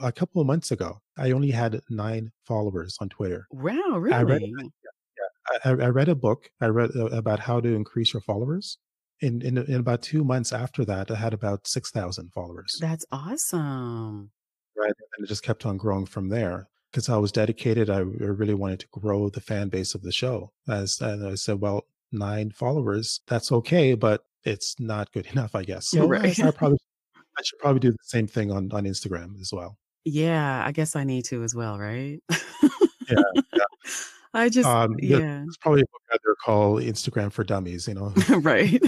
A 0.03 0.13
couple 0.13 0.41
of 0.41 0.47
months 0.47 0.71
ago, 0.71 1.01
I 1.19 1.33
only 1.33 1.51
had 1.51 1.81
nine 1.91 2.31
followers 2.47 2.97
on 3.01 3.09
Twitter. 3.09 3.47
Wow, 3.51 3.99
really? 3.99 4.15
I 4.15 4.23
read, 4.23 4.43
yeah, 4.43 5.61
I, 5.65 5.71
I, 5.71 5.89
read 5.89 6.09
a 6.09 6.15
book. 6.15 6.49
I 6.61 6.67
read 6.67 6.91
uh, 6.97 7.07
about 7.07 7.41
how 7.41 7.61
to 7.61 7.69
increase 7.69 8.13
your 8.13 8.23
followers. 8.23 8.79
In, 9.21 9.41
in 9.43 9.57
in 9.57 9.77
about 9.77 10.03
two 10.03 10.25
months 10.25 10.53
after 10.53 10.85
that, 10.87 11.11
I 11.11 11.15
had 11.15 11.33
about 11.33 11.67
six 11.67 11.91
thousand 11.91 12.33
followers. 12.33 12.77
That's 12.81 13.07
awesome. 13.13 14.31
Right, 14.77 14.93
and 15.17 15.25
it 15.25 15.29
just 15.29 15.45
kept 15.45 15.65
on 15.65 15.77
growing 15.77 16.07
from 16.07 16.29
there 16.29 16.69
because 16.91 17.09
I 17.09 17.17
was 17.19 17.31
dedicated. 17.31 17.89
I 17.89 17.99
really 17.99 18.55
wanted 18.55 18.81
to 18.81 18.87
grow 18.91 19.29
the 19.29 19.41
fan 19.41 19.69
base 19.69 19.95
of 19.95 20.03
the 20.03 20.13
show. 20.13 20.53
As 20.69 21.01
and 21.01 21.27
I 21.27 21.35
said, 21.37 21.61
well, 21.61 21.87
nine 22.13 22.51
followers, 22.51 23.21
that's 23.27 23.51
okay, 23.53 23.95
but 23.95 24.25
it's 24.45 24.75
not 24.79 25.13
good 25.13 25.27
enough, 25.33 25.55
I 25.55 25.63
guess. 25.65 25.89
So 25.89 26.07
right. 26.07 26.39
I, 26.39 26.49
I 26.49 26.51
probably 26.51 26.79
I 27.39 27.43
should 27.43 27.59
probably 27.59 27.81
do 27.81 27.93
the 27.93 27.99
same 28.03 28.27
thing 28.27 28.51
on 28.53 28.71
on 28.73 28.85
Instagram 28.85 29.41
as 29.41 29.51
well. 29.53 29.79
Yeah, 30.05 30.65
I 30.67 30.73
guess 30.73 30.97
I 30.97 31.05
need 31.05 31.25
to 31.27 31.43
as 31.45 31.55
well, 31.55 31.79
right? 31.79 32.19
yeah, 32.31 33.23
yeah. 33.55 33.65
I 34.35 34.49
just, 34.49 34.67
Um, 34.67 34.97
yeah, 34.99 35.19
there's 35.19 35.59
probably 35.61 35.83
a 35.83 35.85
book 35.93 36.03
out 36.13 36.19
there 36.25 36.35
called 36.43 36.81
Instagram 36.83 37.31
for 37.31 37.45
Dummies, 37.45 37.87
you 37.87 37.93
know? 37.95 38.15
right. 38.41 38.81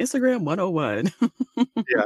Instagram 0.00 0.40
101. 0.44 1.12
Yeah, 1.56 1.64
yeah, 1.86 2.04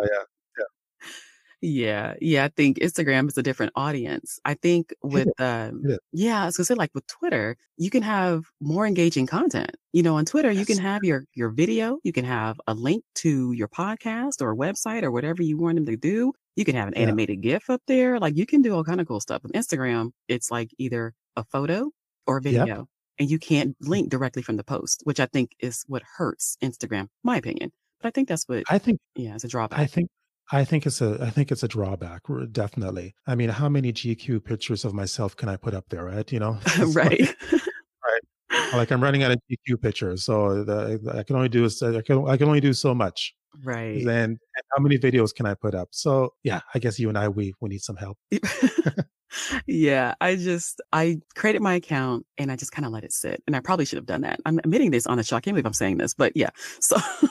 Yeah, 1.64 2.14
yeah, 2.20 2.44
I 2.44 2.48
think 2.48 2.78
Instagram 2.80 3.28
is 3.28 3.38
a 3.38 3.42
different 3.42 3.72
audience. 3.76 4.40
I 4.44 4.54
think 4.54 4.92
with 5.02 5.28
um 5.40 5.80
is. 5.84 5.98
yeah, 6.12 6.42
I 6.42 6.46
was 6.46 6.56
gonna 6.56 6.64
say 6.64 6.74
like 6.74 6.90
with 6.92 7.06
Twitter, 7.06 7.56
you 7.76 7.88
can 7.88 8.02
have 8.02 8.44
more 8.60 8.84
engaging 8.84 9.28
content. 9.28 9.70
You 9.92 10.02
know, 10.02 10.16
on 10.16 10.24
Twitter, 10.24 10.50
you 10.50 10.66
can 10.66 10.78
have 10.78 11.04
your 11.04 11.24
your 11.34 11.50
video, 11.50 11.98
you 12.02 12.12
can 12.12 12.24
have 12.24 12.60
a 12.66 12.74
link 12.74 13.04
to 13.16 13.52
your 13.52 13.68
podcast 13.68 14.42
or 14.42 14.56
website 14.56 15.04
or 15.04 15.12
whatever 15.12 15.40
you 15.42 15.56
want 15.56 15.76
them 15.76 15.86
to 15.86 15.96
do. 15.96 16.32
You 16.56 16.64
can 16.64 16.74
have 16.74 16.88
an 16.88 16.94
Yeah. 16.96 17.02
animated 17.02 17.40
GIF 17.42 17.70
up 17.70 17.80
there. 17.86 18.18
Like 18.18 18.36
you 18.36 18.44
can 18.44 18.60
do 18.60 18.74
all 18.74 18.82
kind 18.84 19.00
of 19.00 19.06
cool 19.06 19.20
stuff. 19.20 19.44
With 19.44 19.52
Instagram, 19.52 20.10
it's 20.26 20.50
like 20.50 20.70
either 20.78 21.14
a 21.36 21.44
photo 21.44 21.90
or 22.26 22.38
a 22.38 22.42
Yep. 22.42 22.52
video, 22.66 22.88
and 23.20 23.30
you 23.30 23.38
can't 23.38 23.76
link 23.80 24.10
directly 24.10 24.42
from 24.42 24.56
the 24.56 24.64
post, 24.64 25.02
which 25.04 25.20
I 25.20 25.26
think 25.26 25.52
is 25.60 25.84
what 25.86 26.02
hurts 26.16 26.56
Instagram, 26.60 27.06
my 27.22 27.36
opinion. 27.36 27.70
But 28.00 28.08
I 28.08 28.10
think 28.10 28.26
that's 28.28 28.48
what 28.48 28.64
I 28.68 28.78
think 28.78 28.98
yeah, 29.14 29.36
it's 29.36 29.44
a 29.44 29.48
drawback. 29.48 29.78
I 29.78 29.86
think 29.86 30.10
I 30.50 30.64
think 30.64 30.86
it's 30.86 31.00
a 31.00 31.18
I 31.22 31.30
think 31.30 31.50
it's 31.52 31.62
a 31.62 31.68
drawback, 31.68 32.22
definitely. 32.52 33.14
I 33.26 33.34
mean, 33.34 33.48
how 33.48 33.68
many 33.68 33.92
GQ 33.92 34.44
pictures 34.44 34.84
of 34.84 34.92
myself 34.92 35.36
can 35.36 35.48
I 35.48 35.56
put 35.56 35.74
up 35.74 35.88
there, 35.88 36.04
right? 36.04 36.30
You 36.30 36.40
know? 36.40 36.58
It's 36.76 36.94
like 36.96 36.96
Right. 36.96 37.34
right. 38.50 38.72
Like, 38.74 38.90
I'm 38.90 39.02
running 39.02 39.22
out 39.22 39.30
of 39.32 39.38
GQ 39.50 39.80
pictures, 39.80 40.24
so 40.24 40.62
the 40.64 41.00
I 41.14 41.22
can 41.22 41.36
only 41.36 41.48
do 41.48 41.64
I 41.66 42.02
can 42.02 42.28
I 42.28 42.36
can 42.36 42.48
only 42.48 42.60
do 42.60 42.72
so 42.72 42.94
much. 42.94 43.34
Right. 43.64 44.04
Then 44.04 44.30
and 44.30 44.64
how 44.74 44.82
many 44.82 44.98
videos 44.98 45.34
can 45.34 45.46
I 45.46 45.54
put 45.54 45.74
up? 45.74 45.88
So, 45.92 46.34
yeah, 46.42 46.60
I 46.74 46.78
guess 46.78 46.98
you 46.98 47.08
and 47.08 47.16
I, 47.18 47.28
we 47.28 47.54
we 47.60 47.68
need 47.68 47.82
some 47.82 47.96
help. 47.96 48.18
Yeah, 49.66 50.14
I 50.20 50.36
just 50.36 50.80
I 50.92 51.18
created 51.36 51.62
my 51.62 51.74
account 51.74 52.26
and 52.36 52.52
I 52.52 52.56
just 52.56 52.72
kind 52.72 52.84
of 52.84 52.92
let 52.92 53.02
it 53.04 53.12
sit. 53.12 53.42
And 53.46 53.56
I 53.56 53.60
probably 53.60 53.84
should 53.86 53.96
have 53.96 54.06
done 54.06 54.20
that. 54.22 54.40
I'm 54.44 54.58
admitting 54.58 54.90
this 54.90 55.06
on 55.06 55.16
the 55.16 55.22
show. 55.22 55.36
I 55.36 55.40
can't 55.40 55.54
believe 55.54 55.66
I'm 55.66 55.72
saying 55.72 55.96
this, 55.98 56.12
but 56.14 56.36
yeah. 56.36 56.50
So 56.80 56.96
Yeah. 56.98 57.28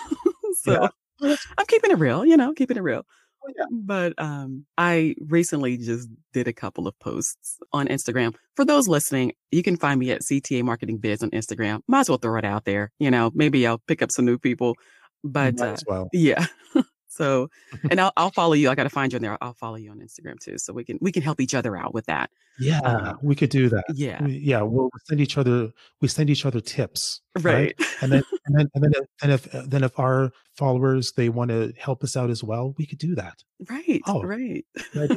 so 0.56 0.72
that's 0.74 0.96
I'm 1.22 1.66
keeping 1.68 1.92
it 1.92 2.00
real, 2.00 2.26
you 2.26 2.38
know, 2.38 2.54
keeping 2.54 2.78
it 2.78 2.84
real. 2.84 3.04
oh, 3.46 3.52
yeah. 3.58 3.66
But 3.72 4.14
um 4.18 4.66
I 4.78 5.16
recently 5.20 5.78
just 5.78 6.10
did 6.34 6.48
a 6.48 6.54
couple 6.54 6.88
of 6.88 6.98
posts 7.00 7.58
on 7.74 7.88
Instagram. 7.88 8.36
For 8.56 8.66
those 8.66 8.88
listening, 8.88 9.34
you 9.52 9.64
can 9.64 9.78
find 9.78 10.00
me 10.00 10.12
at 10.12 10.22
CTA 10.22 10.64
Marketing 10.64 10.98
Biz 10.98 11.24
on 11.24 11.32
Instagram. 11.32 11.82
Might 11.88 12.02
as 12.02 12.10
well 12.10 12.18
throw 12.18 12.38
it 12.38 12.46
out 12.46 12.66
there. 12.66 12.92
You 13.00 13.12
know, 13.12 13.32
maybe 13.34 13.66
I'll 13.66 13.82
pick 13.88 14.02
up 14.02 14.12
some 14.12 14.26
new 14.26 14.38
people. 14.38 14.76
But 15.24 15.60
uh 15.62 15.78
well. 15.88 16.10
yeah. 16.14 16.46
So 17.12 17.50
and 17.92 18.00
I'll 18.00 18.14
I'll 18.18 18.32
follow 18.32 18.54
you. 18.54 18.70
I 18.70 18.76
gotta 18.76 18.90
find 18.90 19.12
you 19.12 19.18
in 19.18 19.22
there. 19.22 19.38
I'll 19.42 19.54
follow 19.54 19.76
you 19.76 19.92
on 19.92 20.00
Instagram 20.00 20.40
too. 20.40 20.58
So 20.58 20.74
we 20.74 20.84
can 20.84 20.98
we 21.02 21.12
can 21.12 21.22
help 21.22 21.40
each 21.42 21.54
other 21.54 21.76
out 21.78 21.94
with 21.94 22.06
that. 22.06 22.30
Yeah, 22.60 22.80
Um 22.80 23.20
we 23.22 23.36
could 23.36 23.50
do 23.50 23.70
that. 23.70 23.84
yeah, 23.96 24.24
We 24.24 24.38
yeah, 24.38 24.62
we'll 24.62 24.90
send 25.06 25.20
each 25.22 25.38
other 25.38 25.72
we 26.02 26.08
send 26.08 26.30
each 26.30 26.46
other 26.46 26.62
tips, 26.62 27.22
right? 27.36 27.44
right. 27.44 27.88
And 28.02 28.12
then 28.12 28.24
and 28.46 28.58
then 28.58 28.70
and 28.74 28.84
then 28.84 28.92
if 28.96 29.08
and 29.22 29.32
if 29.32 29.56
uh, 29.56 29.64
then 29.68 29.84
if 29.84 30.00
our 30.00 30.32
followers, 30.58 31.14
they 31.14 31.30
wanna 31.30 31.72
help 31.78 32.04
us 32.04 32.16
out 32.16 32.30
as 32.30 32.44
well, 32.44 32.74
we 32.78 32.86
could 32.86 33.00
do 33.00 33.16
that. 33.16 33.44
Right, 33.70 34.02
Oh, 34.08 34.24
right. 34.24 34.66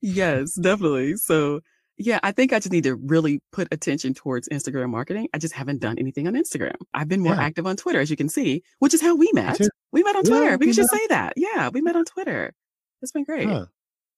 Yes, 0.00 0.54
definitely. 0.54 1.16
So 1.16 1.60
yeah, 1.98 2.20
I 2.22 2.30
think 2.30 2.52
I 2.52 2.58
just 2.58 2.70
need 2.72 2.84
to 2.84 2.94
really 2.96 3.40
put 3.52 3.68
attention 3.72 4.12
towards 4.14 4.48
Instagram 4.50 4.90
marketing. 4.90 5.28
I 5.32 5.38
just 5.38 5.54
haven't 5.54 5.80
done 5.80 5.98
anything 5.98 6.26
on 6.28 6.34
Instagram. 6.34 6.74
I've 6.92 7.08
been 7.08 7.20
more 7.20 7.34
Yeah, 7.34 7.40
active 7.42 7.66
on 7.66 7.76
Twitter, 7.76 8.00
as 8.00 8.10
you 8.10 8.16
can 8.16 8.28
see, 8.28 8.62
which 8.80 8.92
is 8.94 9.00
how 9.00 9.16
we 9.16 9.30
met. 9.32 9.58
We 9.92 10.02
met 10.02 10.16
on 10.16 10.22
Yeah, 10.24 10.30
Twitter. 10.30 10.56
We 10.58 10.66
we 10.66 10.72
should 10.72 10.88
say 10.88 11.06
that. 11.08 11.34
Yeah, 11.36 11.70
we 11.72 11.80
met 11.80 11.96
on 11.96 12.04
Twitter. 12.04 12.52
It's 13.02 13.12
been 13.12 13.24
great. 13.24 13.48
Huh. 13.48 13.66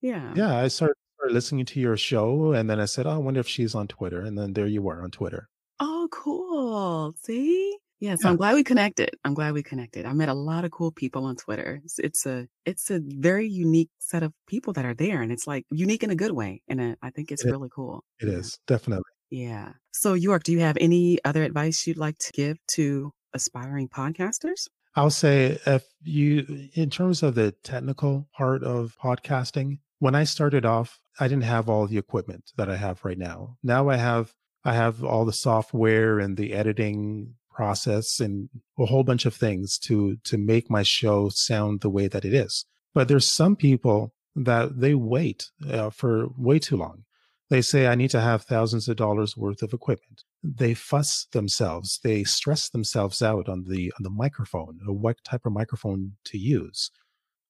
Yeah. 0.01 0.33
Yeah, 0.37 0.57
I 0.57 0.69
started 0.69 0.97
started 1.17 1.35
listening 1.35 1.65
to 1.67 1.81
your 1.81 1.97
show, 1.97 2.53
and 2.53 2.71
then 2.71 2.79
I 2.81 2.85
said, 2.87 3.07
"Oh, 3.07 3.11
I 3.11 3.17
wonder 3.19 3.41
if 3.41 3.49
she's 3.49 3.75
on 3.75 3.89
Twitter," 3.89 4.21
and 4.21 4.39
then 4.39 4.53
there 4.53 4.67
you 4.67 4.83
were 4.83 5.03
on 5.03 5.11
Twitter. 5.11 5.49
Oh, 5.81 6.09
cool. 6.13 7.15
See? 7.23 7.77
Yeah, 8.01 8.15
so 8.15 8.29
Yeah. 8.29 8.31
I'm 8.31 8.37
glad 8.37 8.55
we 8.55 8.63
connected. 8.63 9.11
I'm 9.25 9.35
glad 9.35 9.53
we 9.55 9.63
connected. 9.65 10.07
I 10.07 10.13
met 10.13 10.29
a 10.29 10.35
lot 10.35 10.65
of 10.65 10.71
cool 10.71 10.93
people 10.93 11.25
on 11.25 11.35
Twitter. 11.35 11.81
It's, 11.85 11.99
it's 11.99 12.25
a 12.27 12.47
it's 12.65 12.91
a 12.91 13.01
very 13.03 13.49
unique 13.49 13.91
set 13.99 14.23
of 14.23 14.33
people 14.47 14.73
that 14.75 14.85
are 14.85 14.95
there, 14.95 15.21
and 15.23 15.33
it's 15.33 15.47
like 15.49 15.65
unique 15.73 16.05
in 16.05 16.11
a 16.11 16.15
good 16.17 16.33
way. 16.33 16.63
And 16.69 16.97
I 17.03 17.11
think 17.11 17.33
it's 17.33 17.45
It 17.45 17.51
really 17.51 17.69
cool. 17.75 18.05
It 18.21 18.29
Yeah, 18.29 18.35
is, 18.39 18.59
definitely. 18.69 19.11
yeah. 19.31 19.73
So 19.93 20.15
York, 20.15 20.45
do 20.45 20.53
you 20.53 20.61
have 20.61 20.77
any 20.81 21.19
other 21.25 21.43
advice 21.43 21.85
you'd 21.89 21.99
like 21.99 22.19
to 22.19 22.31
give 22.33 22.57
to 22.75 23.11
aspiring 23.35 23.89
podcasters? 23.89 24.69
I'll 24.99 25.11
say 25.11 25.61
if 25.65 25.85
you 26.03 26.69
in 26.75 26.91
terms 26.91 27.23
of 27.23 27.37
the 27.37 27.53
technical 27.63 28.27
part 28.37 28.65
of 28.65 28.97
podcasting, 29.01 29.79
when 30.01 30.17
I 30.17 30.25
started 30.25 30.67
off, 30.67 30.99
I 31.21 31.29
didn't 31.29 31.45
have 31.45 31.69
all 31.69 31.87
the 31.87 31.99
equipment 31.99 32.51
that 32.57 32.69
I 32.69 32.77
have 32.77 33.05
right 33.05 33.17
now. 33.17 33.59
Now 33.63 33.89
I 33.91 33.97
have 33.97 34.35
I 34.65 34.75
have 34.75 35.05
all 35.05 35.25
the 35.25 35.33
software 35.33 36.19
and 36.19 36.37
the 36.37 36.53
editing 36.53 37.35
process 37.49 38.19
and 38.19 38.49
a 38.77 38.87
whole 38.87 39.05
bunch 39.05 39.25
of 39.25 39.35
things 39.35 39.79
to 39.87 40.17
to 40.25 40.37
make 40.37 40.69
my 40.69 40.83
show 40.83 41.29
sound 41.29 41.81
the 41.81 41.91
way 41.91 42.09
that 42.09 42.25
it 42.25 42.35
is. 42.35 42.65
But 42.93 43.07
there's 43.07 43.31
some 43.31 43.55
people 43.55 44.15
that 44.35 44.81
they 44.81 44.95
wait 44.95 45.51
uh, 45.71 45.91
for 45.91 46.27
way 46.37 46.59
too 46.59 46.77
long. 46.77 47.05
They 47.51 47.63
say 47.63 47.87
I 47.87 47.95
need 47.95 48.11
to 48.11 48.21
have 48.21 48.43
thousands 48.43 48.89
of 48.89 48.97
dollars 48.97 49.37
worth 49.37 49.63
of 49.63 49.73
equipment. 49.73 50.25
They 50.43 50.75
fuss 50.75 51.27
themselves. 51.33 52.01
They 52.03 52.25
stress 52.25 52.69
themselves 52.69 53.23
out 53.23 53.49
on 53.49 53.65
the 53.69 53.93
on 53.99 54.03
the 54.03 54.11
microphone, 54.11 54.81
what 54.87 55.17
type 55.25 55.47
of 55.47 55.53
microphone 55.53 56.13
to 56.27 56.39
use, 56.39 56.91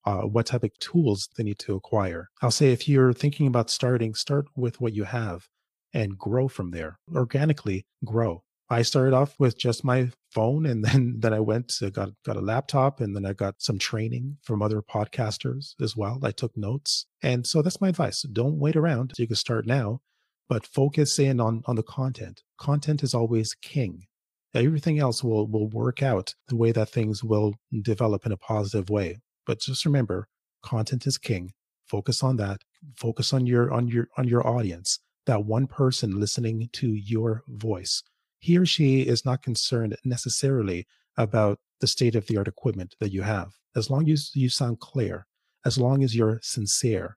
uh, 0.04 0.22
what 0.22 0.46
type 0.46 0.64
of 0.64 0.78
tools 0.78 1.28
they 1.36 1.44
need 1.44 1.58
to 1.60 1.74
acquire. 1.74 2.28
I'll 2.40 2.50
say 2.50 2.72
if 2.72 2.88
you're 2.88 3.12
thinking 3.12 3.46
about 3.46 3.70
starting, 3.70 4.14
start 4.14 4.46
with 4.56 4.80
what 4.80 4.94
you 4.94 5.04
have 5.04 5.48
and 5.92 6.18
grow 6.18 6.48
from 6.48 6.70
there. 6.70 6.98
Organically 7.14 7.86
grow. 8.04 8.42
I 8.70 8.82
started 8.82 9.14
off 9.14 9.34
with 9.38 9.58
just 9.58 9.82
my 9.84 10.10
phone 10.30 10.66
and 10.66 10.84
then 10.84 11.16
then 11.18 11.32
I 11.32 11.40
went 11.40 11.68
to 11.78 11.90
got 11.90 12.10
got 12.24 12.36
a 12.36 12.40
laptop 12.40 13.00
and 13.00 13.14
then 13.16 13.24
I 13.24 13.32
got 13.32 13.56
some 13.58 13.78
training 13.78 14.38
from 14.42 14.62
other 14.62 14.82
podcasters 14.82 15.74
as 15.80 15.96
well. 15.96 16.18
I 16.22 16.30
took 16.32 16.56
notes. 16.56 17.06
And 17.22 17.46
so 17.46 17.62
that's 17.62 17.80
my 17.80 17.88
advice. 17.88 18.22
Don't 18.22 18.58
wait 18.58 18.76
around. 18.76 19.12
You 19.18 19.26
can 19.26 19.36
start 19.36 19.66
now, 19.66 20.00
but 20.48 20.66
focus 20.66 21.18
in 21.18 21.40
on 21.40 21.62
on 21.66 21.76
the 21.76 21.82
content. 21.82 22.42
Content 22.58 23.02
is 23.02 23.14
always 23.14 23.54
king. 23.54 24.06
Everything 24.54 24.98
else 24.98 25.22
will 25.22 25.46
will 25.46 25.68
work 25.68 26.02
out 26.02 26.34
the 26.48 26.56
way 26.56 26.72
that 26.72 26.90
things 26.90 27.22
will 27.22 27.54
develop 27.82 28.26
in 28.26 28.32
a 28.32 28.36
positive 28.36 28.90
way. 28.90 29.18
But 29.46 29.60
just 29.60 29.84
remember, 29.84 30.28
content 30.62 31.06
is 31.06 31.18
king. 31.18 31.52
Focus 31.86 32.22
on 32.22 32.36
that. 32.36 32.62
Focus 32.96 33.32
on 33.32 33.46
your 33.46 33.72
on 33.72 33.88
your 33.88 34.08
on 34.16 34.28
your 34.28 34.46
audience. 34.46 35.00
That 35.26 35.44
one 35.44 35.66
person 35.66 36.18
listening 36.18 36.70
to 36.72 36.88
your 36.94 37.42
voice 37.48 38.02
he 38.40 38.56
or 38.56 38.66
she 38.66 39.02
is 39.02 39.24
not 39.24 39.42
concerned 39.42 39.96
necessarily 40.04 40.86
about 41.16 41.58
the 41.80 41.86
state 41.86 42.14
of 42.14 42.26
the 42.26 42.36
art 42.36 42.48
equipment 42.48 42.94
that 43.00 43.12
you 43.12 43.22
have. 43.22 43.54
As 43.74 43.90
long 43.90 44.08
as 44.10 44.30
you 44.34 44.48
sound 44.48 44.80
clear, 44.80 45.26
as 45.64 45.78
long 45.78 46.02
as 46.02 46.14
you're 46.14 46.40
sincere, 46.42 47.16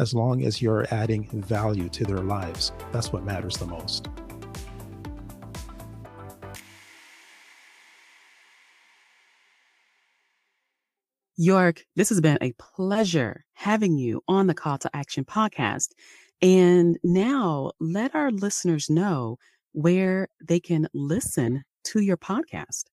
as 0.00 0.14
long 0.14 0.44
as 0.44 0.62
you're 0.62 0.86
adding 0.92 1.28
value 1.42 1.88
to 1.90 2.04
their 2.04 2.22
lives, 2.22 2.72
that's 2.90 3.12
what 3.12 3.22
matters 3.22 3.58
the 3.58 3.66
most. 3.66 4.08
York, 11.36 11.84
this 11.96 12.08
has 12.08 12.20
been 12.20 12.38
a 12.40 12.52
pleasure 12.52 13.44
having 13.54 13.96
you 13.96 14.22
on 14.28 14.46
the 14.46 14.54
Call 14.54 14.78
to 14.78 14.88
Action 14.94 15.24
podcast. 15.24 15.88
And 16.42 16.98
now 17.02 17.72
let 17.80 18.14
our 18.14 18.30
listeners 18.30 18.88
know 18.90 19.38
where 19.72 20.28
they 20.42 20.60
can 20.60 20.88
listen 20.92 21.64
to 21.84 22.00
your 22.00 22.16
podcast. 22.16 22.84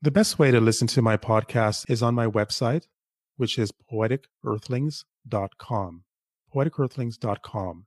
The 0.00 0.10
best 0.10 0.38
way 0.38 0.50
to 0.50 0.60
listen 0.60 0.86
to 0.88 1.00
my 1.00 1.16
podcast 1.16 1.88
is 1.90 2.02
on 2.02 2.14
my 2.14 2.26
website, 2.26 2.88
which 3.36 3.58
is 3.58 3.72
poeticearthlings.com. 3.90 6.04
Poeticearthlings.com. 6.54 7.86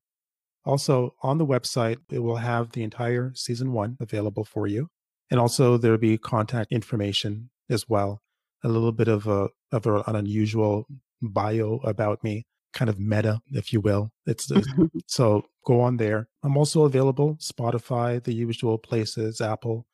Also, 0.66 1.14
on 1.22 1.38
the 1.38 1.46
website, 1.46 1.98
it 2.12 2.20
will 2.20 2.38
have 2.38 2.72
the 2.72 2.84
entire 2.84 3.32
season 3.36 3.72
one 3.72 3.98
available 4.00 4.44
for 4.44 4.66
you. 4.66 4.90
And 5.30 5.40
also, 5.40 5.78
there'll 5.78 5.98
be 5.98 6.18
contact 6.18 6.72
information 6.72 7.50
as 7.70 7.88
well, 7.88 8.22
a 8.64 8.70
little 8.70 8.92
bit 8.92 9.08
of, 9.08 9.28
a, 9.28 9.50
of 9.72 9.86
a, 9.86 10.02
an 10.08 10.16
unusual 10.16 10.88
bio 11.22 11.80
about 11.84 12.24
me, 12.24 12.46
kind 12.74 12.90
of 12.90 13.00
meta, 13.00 13.42
if 13.52 13.72
you 13.74 13.80
will. 13.80 14.12
It's, 14.26 14.50
it's 14.52 14.68
so 15.08 15.46
go 15.66 15.82
on 15.82 15.98
there. 15.98 16.28
I'm 16.44 16.58
also 16.58 16.84
available 16.84 17.36
Spotify, 17.36 18.24
the 18.24 18.34
usual 18.34 18.78
places, 18.78 19.42
Apple, 19.42 19.86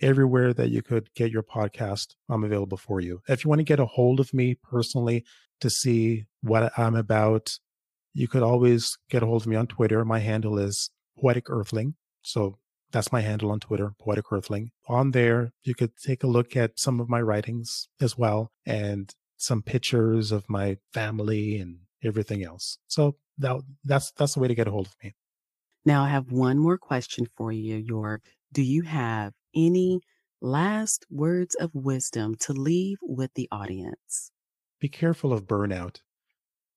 everywhere 0.00 0.52
that 0.54 0.70
you 0.70 0.82
could 0.82 1.12
get 1.14 1.30
your 1.30 1.42
podcast. 1.42 2.14
I'm 2.28 2.44
available 2.44 2.78
for 2.78 3.00
you. 3.00 3.22
If 3.28 3.44
you 3.44 3.48
want 3.48 3.60
to 3.60 3.64
get 3.64 3.80
a 3.80 3.86
hold 3.86 4.20
of 4.20 4.32
me 4.34 4.54
personally 4.54 5.24
to 5.60 5.70
see 5.70 6.26
what 6.42 6.72
I'm 6.78 6.94
about, 6.94 7.58
you 8.12 8.28
could 8.28 8.42
always 8.42 8.98
get 9.08 9.22
a 9.22 9.26
hold 9.26 9.42
of 9.42 9.46
me 9.46 9.56
on 9.56 9.66
Twitter. 9.66 10.04
My 10.04 10.18
handle 10.18 10.58
is 10.58 10.90
Poetic 11.18 11.48
Earthling. 11.48 11.94
So 12.22 12.58
that's 12.92 13.12
my 13.12 13.20
handle 13.20 13.50
on 13.50 13.60
Twitter, 13.60 13.92
Poetic 14.00 14.32
Earthling. 14.32 14.70
On 14.88 15.12
there, 15.12 15.52
you 15.62 15.74
could 15.74 15.96
take 15.96 16.22
a 16.22 16.28
look 16.28 16.56
at 16.56 16.78
some 16.78 17.00
of 17.00 17.08
my 17.08 17.20
writings 17.20 17.88
as 18.00 18.18
well 18.18 18.50
and 18.66 19.14
some 19.36 19.62
pictures 19.62 20.32
of 20.32 20.48
my 20.48 20.78
family 20.92 21.58
and 21.58 21.78
everything 22.02 22.44
else. 22.44 22.78
So 22.88 23.16
that, 23.38 23.62
that's 23.84 24.10
that's 24.12 24.34
the 24.34 24.40
way 24.40 24.48
to 24.48 24.54
get 24.54 24.68
a 24.68 24.70
hold 24.70 24.86
of 24.86 24.96
me. 25.02 25.14
Now, 25.84 26.04
I 26.04 26.08
have 26.08 26.30
one 26.30 26.58
more 26.58 26.76
question 26.76 27.26
for 27.36 27.52
you, 27.52 27.76
York. 27.76 28.22
Do 28.52 28.62
you 28.62 28.82
have 28.82 29.32
any 29.54 30.00
last 30.42 31.06
words 31.10 31.54
of 31.54 31.70
wisdom 31.74 32.34
to 32.40 32.52
leave 32.52 32.98
with 33.02 33.32
the 33.34 33.48
audience? 33.50 34.30
Be 34.78 34.88
careful 34.88 35.32
of 35.32 35.46
burnout. 35.46 36.00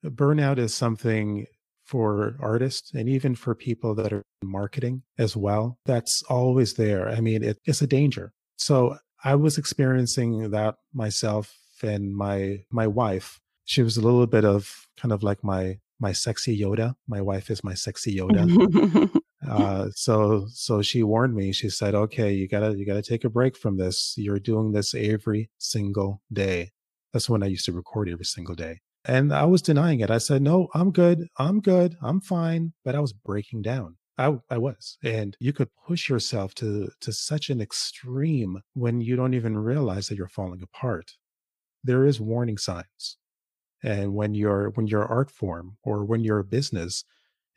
Burnout 0.03 0.57
is 0.57 0.73
something 0.73 1.45
for 1.85 2.35
artists 2.39 2.93
and 2.93 3.09
even 3.09 3.35
for 3.35 3.53
people 3.53 3.93
that 3.95 4.13
are 4.13 4.23
in 4.41 4.47
marketing 4.49 5.03
as 5.17 5.35
well. 5.35 5.77
That's 5.85 6.23
always 6.29 6.73
there. 6.75 7.09
I 7.09 7.19
mean, 7.19 7.43
it, 7.43 7.59
it's 7.65 7.81
a 7.81 7.87
danger. 7.87 8.33
So 8.57 8.97
I 9.23 9.35
was 9.35 9.57
experiencing 9.57 10.51
that 10.51 10.75
myself 10.93 11.55
and 11.81 12.15
my 12.15 12.63
my 12.71 12.87
wife. 12.87 13.39
She 13.65 13.81
was 13.81 13.97
a 13.97 14.01
little 14.01 14.27
bit 14.27 14.45
of 14.45 14.87
kind 14.97 15.11
of 15.11 15.23
like 15.23 15.43
my 15.43 15.79
my 15.99 16.11
sexy 16.11 16.59
Yoda. 16.59 16.95
My 17.07 17.21
wife 17.21 17.49
is 17.49 17.63
my 17.63 17.73
sexy 17.73 18.17
Yoda. 18.17 19.09
uh, 19.49 19.89
so 19.95 20.47
so 20.49 20.81
she 20.81 21.03
warned 21.03 21.35
me. 21.35 21.51
She 21.51 21.69
said, 21.69 21.95
"Okay, 21.95 22.33
you 22.33 22.47
gotta 22.47 22.77
you 22.77 22.85
gotta 22.85 23.01
take 23.01 23.23
a 23.23 23.29
break 23.29 23.57
from 23.57 23.77
this. 23.77 24.13
You're 24.17 24.39
doing 24.39 24.71
this 24.71 24.93
every 24.93 25.49
single 25.57 26.21
day." 26.31 26.71
That's 27.11 27.29
when 27.29 27.43
I 27.43 27.47
used 27.47 27.65
to 27.65 27.71
record 27.71 28.09
every 28.09 28.25
single 28.25 28.55
day. 28.55 28.81
And 29.05 29.33
I 29.33 29.45
was 29.45 29.61
denying 29.61 29.99
it. 29.99 30.09
I 30.09 30.17
said, 30.17 30.41
no, 30.41 30.69
I'm 30.73 30.91
good. 30.91 31.27
I'm 31.37 31.59
good. 31.59 31.95
I'm 32.01 32.21
fine. 32.21 32.73
But 32.85 32.95
I 32.95 32.99
was 32.99 33.13
breaking 33.13 33.61
down. 33.61 33.97
I, 34.17 34.37
I 34.49 34.57
was. 34.57 34.97
And 35.03 35.35
you 35.39 35.53
could 35.53 35.69
push 35.87 36.07
yourself 36.07 36.53
to, 36.55 36.89
to 37.01 37.11
such 37.11 37.49
an 37.49 37.59
extreme 37.59 38.61
when 38.73 39.01
you 39.01 39.15
don't 39.15 39.33
even 39.33 39.57
realize 39.57 40.07
that 40.07 40.15
you're 40.15 40.27
falling 40.27 40.61
apart. 40.61 41.13
There 41.83 42.05
is 42.05 42.21
warning 42.21 42.57
signs. 42.57 43.17
And 43.83 44.13
when 44.13 44.33
your 44.33 44.69
when 44.69 44.87
your 44.87 45.05
art 45.05 45.29
form 45.29 45.77
or 45.83 46.05
when 46.05 46.21
your 46.23 46.41
business, 46.43 47.03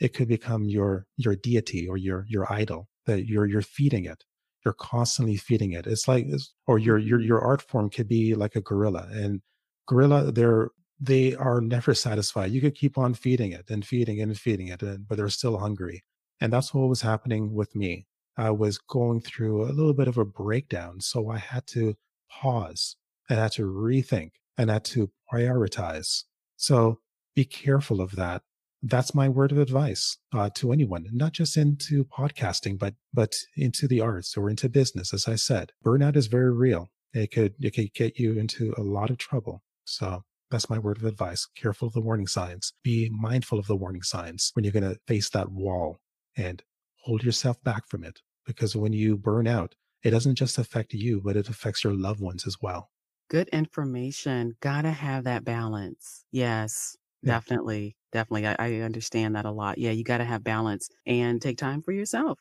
it 0.01 0.13
could 0.13 0.27
become 0.27 0.65
your 0.65 1.07
your 1.17 1.37
deity 1.37 1.87
or 1.87 1.97
your 1.97 2.25
your 2.29 2.53
idol 2.53 2.89
that 3.07 3.27
you're 3.27 3.47
you're 3.47 3.63
feeding 3.63 4.05
it. 4.05 4.25
You're 4.65 4.75
constantly 4.75 5.37
feeding 5.37 5.73
it. 5.73 5.87
It's 5.87 6.09
like 6.09 6.27
or 6.67 6.79
your 6.81 6.99
your 6.99 7.21
your 7.21 7.41
art 7.41 7.63
form 7.63 7.91
could 7.91 8.09
be 8.09 8.35
like 8.35 8.57
a 8.57 8.61
gorilla. 8.61 9.07
And 9.13 9.43
gorilla, 9.87 10.33
they're 10.33 10.71
they 10.99 11.35
are 11.35 11.61
never 11.61 11.95
satisfied. 11.95 12.51
You 12.51 12.61
could 12.61 12.75
keep 12.75 12.97
on 12.97 13.15
feeding 13.15 13.53
it 13.53 13.69
and 13.71 13.87
feeding 13.87 14.19
it 14.19 14.23
and 14.23 14.39
feeding 14.39 14.69
it, 14.69 14.81
but 14.81 15.17
they're 15.17 15.29
still 15.29 15.59
hungry. 15.59 16.05
And 16.41 16.53
that's 16.53 16.73
what 16.73 16.89
was 16.89 17.03
happening 17.03 17.55
with 17.55 17.75
me. 17.75 18.07
I 18.37 18.51
was 18.51 18.79
going 18.79 19.21
through 19.21 19.65
a 19.65 19.73
little 19.73 19.95
bit 19.95 20.09
of 20.09 20.19
a 20.19 20.25
breakdown. 20.25 21.01
So 21.01 21.31
I 21.31 21.39
had 21.39 21.67
to 21.69 21.97
pause 22.31 22.97
and 23.29 23.39
had 23.39 23.53
to 23.53 23.63
rethink 23.63 24.33
and 24.59 24.71
had 24.71 24.85
to 24.85 25.11
prioritize. 25.33 26.25
So 26.57 27.01
be 27.35 27.45
careful 27.45 28.01
of 28.01 28.17
that. 28.17 28.43
That's 28.83 29.15
my 29.15 29.29
word 29.29 29.53
of 29.53 29.59
advice 29.59 30.19
uh, 30.35 30.51
to 30.57 30.73
anyone, 30.73 31.07
not 31.13 31.33
just 31.33 31.57
into 31.57 32.05
podcasting, 32.05 32.79
but 32.79 32.95
but 33.13 33.35
into 33.57 33.89
the 33.89 34.01
arts 34.01 34.37
or 34.37 34.51
into 34.51 34.69
business. 34.69 35.13
As 35.13 35.27
I 35.27 35.35
said, 35.37 35.73
burnout 35.85 36.15
is 36.15 36.27
very 36.27 36.53
real. 36.53 36.91
It 37.13 37.33
could 37.33 37.55
it 37.61 37.75
could 37.75 37.95
get 37.95 38.19
you 38.19 38.39
into 38.39 38.75
a 38.77 38.83
lot 38.83 39.11
of 39.11 39.19
trouble. 39.19 39.63
So 39.85 40.25
that's 40.57 40.71
my 40.71 40.79
word 40.79 40.97
of 40.97 41.05
advice. 41.05 41.47
Careful 41.55 41.89
of 41.89 41.93
the 41.93 42.01
warning 42.01 42.27
signs. 42.27 42.73
Be 42.83 43.11
mindful 43.13 43.59
of 43.59 43.67
the 43.67 43.77
warning 43.77 44.03
signs 44.03 44.53
when 44.55 44.65
you're 44.65 44.73
going 44.73 44.91
to 44.91 44.99
face 45.07 45.29
that 45.31 45.53
wall 45.53 45.99
and 46.35 46.63
hold 47.03 47.23
yourself 47.23 47.63
back 47.63 47.87
from 47.87 48.03
it. 48.03 48.21
Because 48.47 48.75
when 48.75 48.95
you 48.95 49.19
burn 49.19 49.47
out, 49.47 49.75
it 50.03 50.13
doesn't 50.13 50.37
just 50.37 50.57
affect 50.57 50.95
you, 50.95 51.21
but 51.23 51.37
it 51.37 51.51
affects 51.51 51.85
your 51.85 51.93
loved 51.93 52.21
ones 52.21 52.47
as 52.47 52.57
well. 52.63 52.89
Good 53.29 53.49
information. 53.49 54.57
Gotta 54.61 54.93
have 54.93 55.25
that 55.25 55.45
balance. 55.45 56.25
Yes, 56.31 56.97
yeah. 57.23 57.33
definitely. 57.33 57.97
Definitely. 58.13 58.47
I, 58.47 58.57
I, 58.59 58.81
understand 58.81 59.35
that 59.37 59.45
a 59.45 59.51
lot. 59.51 59.77
Yeah, 59.77 59.91
you 59.91 60.05
gotta 60.05 60.25
have 60.25 60.43
balance 60.43 60.89
and 61.05 61.43
take 61.43 61.59
time 61.59 61.83
for 61.83 61.93
yourself. 61.93 62.39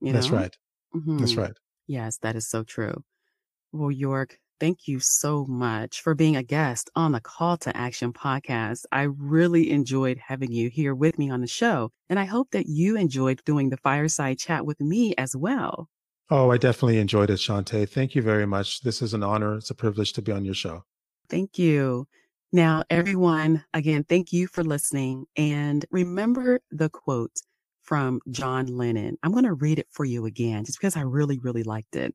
You 0.00 0.12
That's 0.12 0.30
right. 0.30 0.54
Mm-hmm. 0.94 1.18
That's 1.18 1.34
right. 1.34 1.56
Yes, 1.88 2.18
that 2.18 2.36
is 2.36 2.46
so 2.46 2.62
true. 2.62 3.02
Well, 3.72 3.90
York, 3.90 4.38
Thank 4.60 4.88
you 4.88 4.98
so 4.98 5.46
much 5.46 6.00
for 6.00 6.14
being 6.14 6.34
a 6.34 6.42
guest 6.42 6.90
on 6.96 7.12
the 7.12 7.20
Call 7.20 7.56
to 7.58 7.76
Action 7.76 8.12
podcast. 8.12 8.86
I 8.90 9.02
really 9.02 9.70
enjoyed 9.70 10.18
having 10.18 10.50
you 10.50 10.68
here 10.68 10.96
with 10.96 11.16
me 11.16 11.30
on 11.30 11.40
the 11.40 11.46
show, 11.46 11.92
and 12.08 12.18
I 12.18 12.24
hope 12.24 12.50
that 12.50 12.66
you 12.66 12.96
enjoyed 12.96 13.40
doing 13.44 13.70
the 13.70 13.76
fireside 13.76 14.38
chat 14.38 14.66
with 14.66 14.80
me 14.80 15.14
as 15.16 15.36
well. 15.36 15.88
Oh, 16.30 16.50
I 16.50 16.58
definitely 16.58 16.98
enjoyed 16.98 17.30
it, 17.30 17.38
Shantae. 17.38 17.88
Thank 17.88 18.16
you 18.16 18.22
very 18.22 18.46
much. 18.46 18.80
This 18.80 19.00
is 19.00 19.14
an 19.14 19.22
honor. 19.22 19.54
It's 19.54 19.70
a 19.70 19.74
privilege 19.74 20.12
to 20.14 20.22
be 20.22 20.32
on 20.32 20.44
your 20.44 20.54
show. 20.54 20.82
Thank 21.30 21.56
you. 21.58 22.08
Now, 22.52 22.82
everyone, 22.90 23.64
again, 23.72 24.04
thank 24.04 24.32
you 24.32 24.48
for 24.48 24.64
listening. 24.64 25.26
And 25.36 25.84
remember 25.90 26.60
the 26.70 26.88
quote 26.88 27.36
from 27.82 28.20
John 28.30 28.66
Lennon. 28.66 29.18
I'm 29.22 29.32
going 29.32 29.44
to 29.44 29.54
read 29.54 29.78
it 29.78 29.86
for 29.90 30.04
you 30.04 30.26
again 30.26 30.64
just 30.64 30.78
because 30.78 30.96
I 30.96 31.02
really, 31.02 31.38
really 31.38 31.62
liked 31.62 31.94
it. 31.94 32.14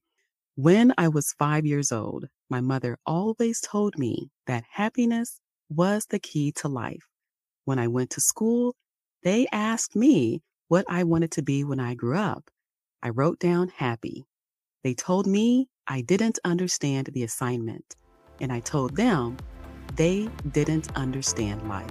When 0.56 0.94
I 1.00 1.08
was 1.08 1.34
five 1.40 1.66
years 1.66 1.92
old, 1.92 2.28
my 2.48 2.62
mother 2.62 3.00
always 3.08 3.60
told 3.60 3.98
me 3.98 4.30
that 4.46 4.64
happiness 4.70 5.42
was 5.68 6.06
the 6.06 6.20
key 6.20 6.52
to 6.58 6.68
life. 6.68 7.08
When 7.66 7.80
I 7.80 7.88
went 7.88 8.12
to 8.12 8.22
school, 8.22 8.76
they 9.24 9.48
asked 9.52 9.96
me 9.96 10.44
what 10.68 10.86
I 10.88 11.06
wanted 11.06 11.32
to 11.32 11.42
be 11.42 11.64
when 11.64 11.80
I 11.80 11.96
grew 11.96 12.16
up. 12.16 12.52
I 13.02 13.10
wrote 13.10 13.40
down 13.40 13.70
happy. 13.70 14.26
They 14.84 14.94
told 14.94 15.26
me 15.26 15.70
I 15.88 16.02
didn't 16.02 16.38
understand 16.46 17.10
the 17.12 17.24
assignment, 17.24 17.96
and 18.40 18.54
I 18.54 18.60
told 18.60 18.96
them 18.96 19.38
they 19.96 20.30
didn't 20.52 20.96
understand 20.96 21.68
life. 21.68 21.90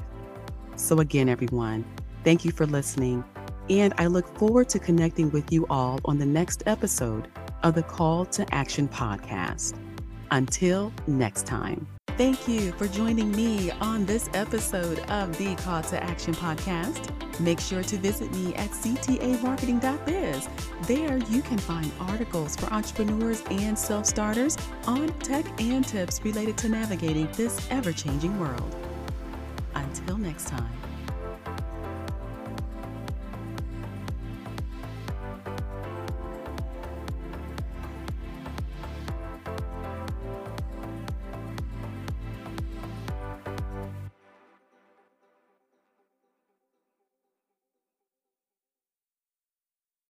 So, 0.77 1.01
again, 1.01 1.29
everyone, 1.29 1.85
thank 2.23 2.45
you 2.45 2.53
for 2.53 2.67
listening, 2.67 3.25
and 3.69 3.93
I 3.99 4.07
look 4.07 4.39
forward 4.39 4.69
to 4.69 4.79
connecting 4.79 5.33
with 5.33 5.53
you 5.53 5.67
all 5.69 5.99
on 6.05 6.19
the 6.19 6.27
next 6.27 6.63
episode 6.67 7.27
of 7.63 7.75
the 7.75 7.83
Call 7.83 8.25
to 8.27 8.55
Action 8.55 8.89
podcast. 8.89 9.77
Until 10.31 10.93
next 11.07 11.47
time. 11.47 11.87
Thank 12.19 12.47
you 12.47 12.73
for 12.73 12.87
joining 12.89 13.33
me 13.33 13.71
on 13.81 14.05
this 14.05 14.29
episode 14.35 14.99
of 15.11 15.37
the 15.39 15.55
Call 15.57 15.83
to 15.83 16.03
Action 16.03 16.35
podcast. 16.35 17.11
Make 17.41 17.59
sure 17.59 17.83
to 17.83 17.97
visit 17.97 18.31
me 18.33 18.55
at 18.55 18.71
ctamarketing.biz. 18.71 20.49
There 20.87 21.17
you 21.17 21.43
can 21.43 21.59
find 21.59 21.91
articles 22.01 22.57
for 22.57 22.73
entrepreneurs 22.73 23.43
and 23.51 23.79
self 23.79 24.07
starters 24.07 24.57
on 24.87 25.09
tech 25.21 25.45
and 25.61 25.87
tips 25.87 26.23
related 26.25 26.59
to 26.59 26.69
navigating 26.69 27.29
this 27.33 27.67
ever 27.71 27.93
changing 27.93 28.39
world. 28.39 28.77
Until 29.75 30.19
next 30.19 30.49
time. 30.49 30.92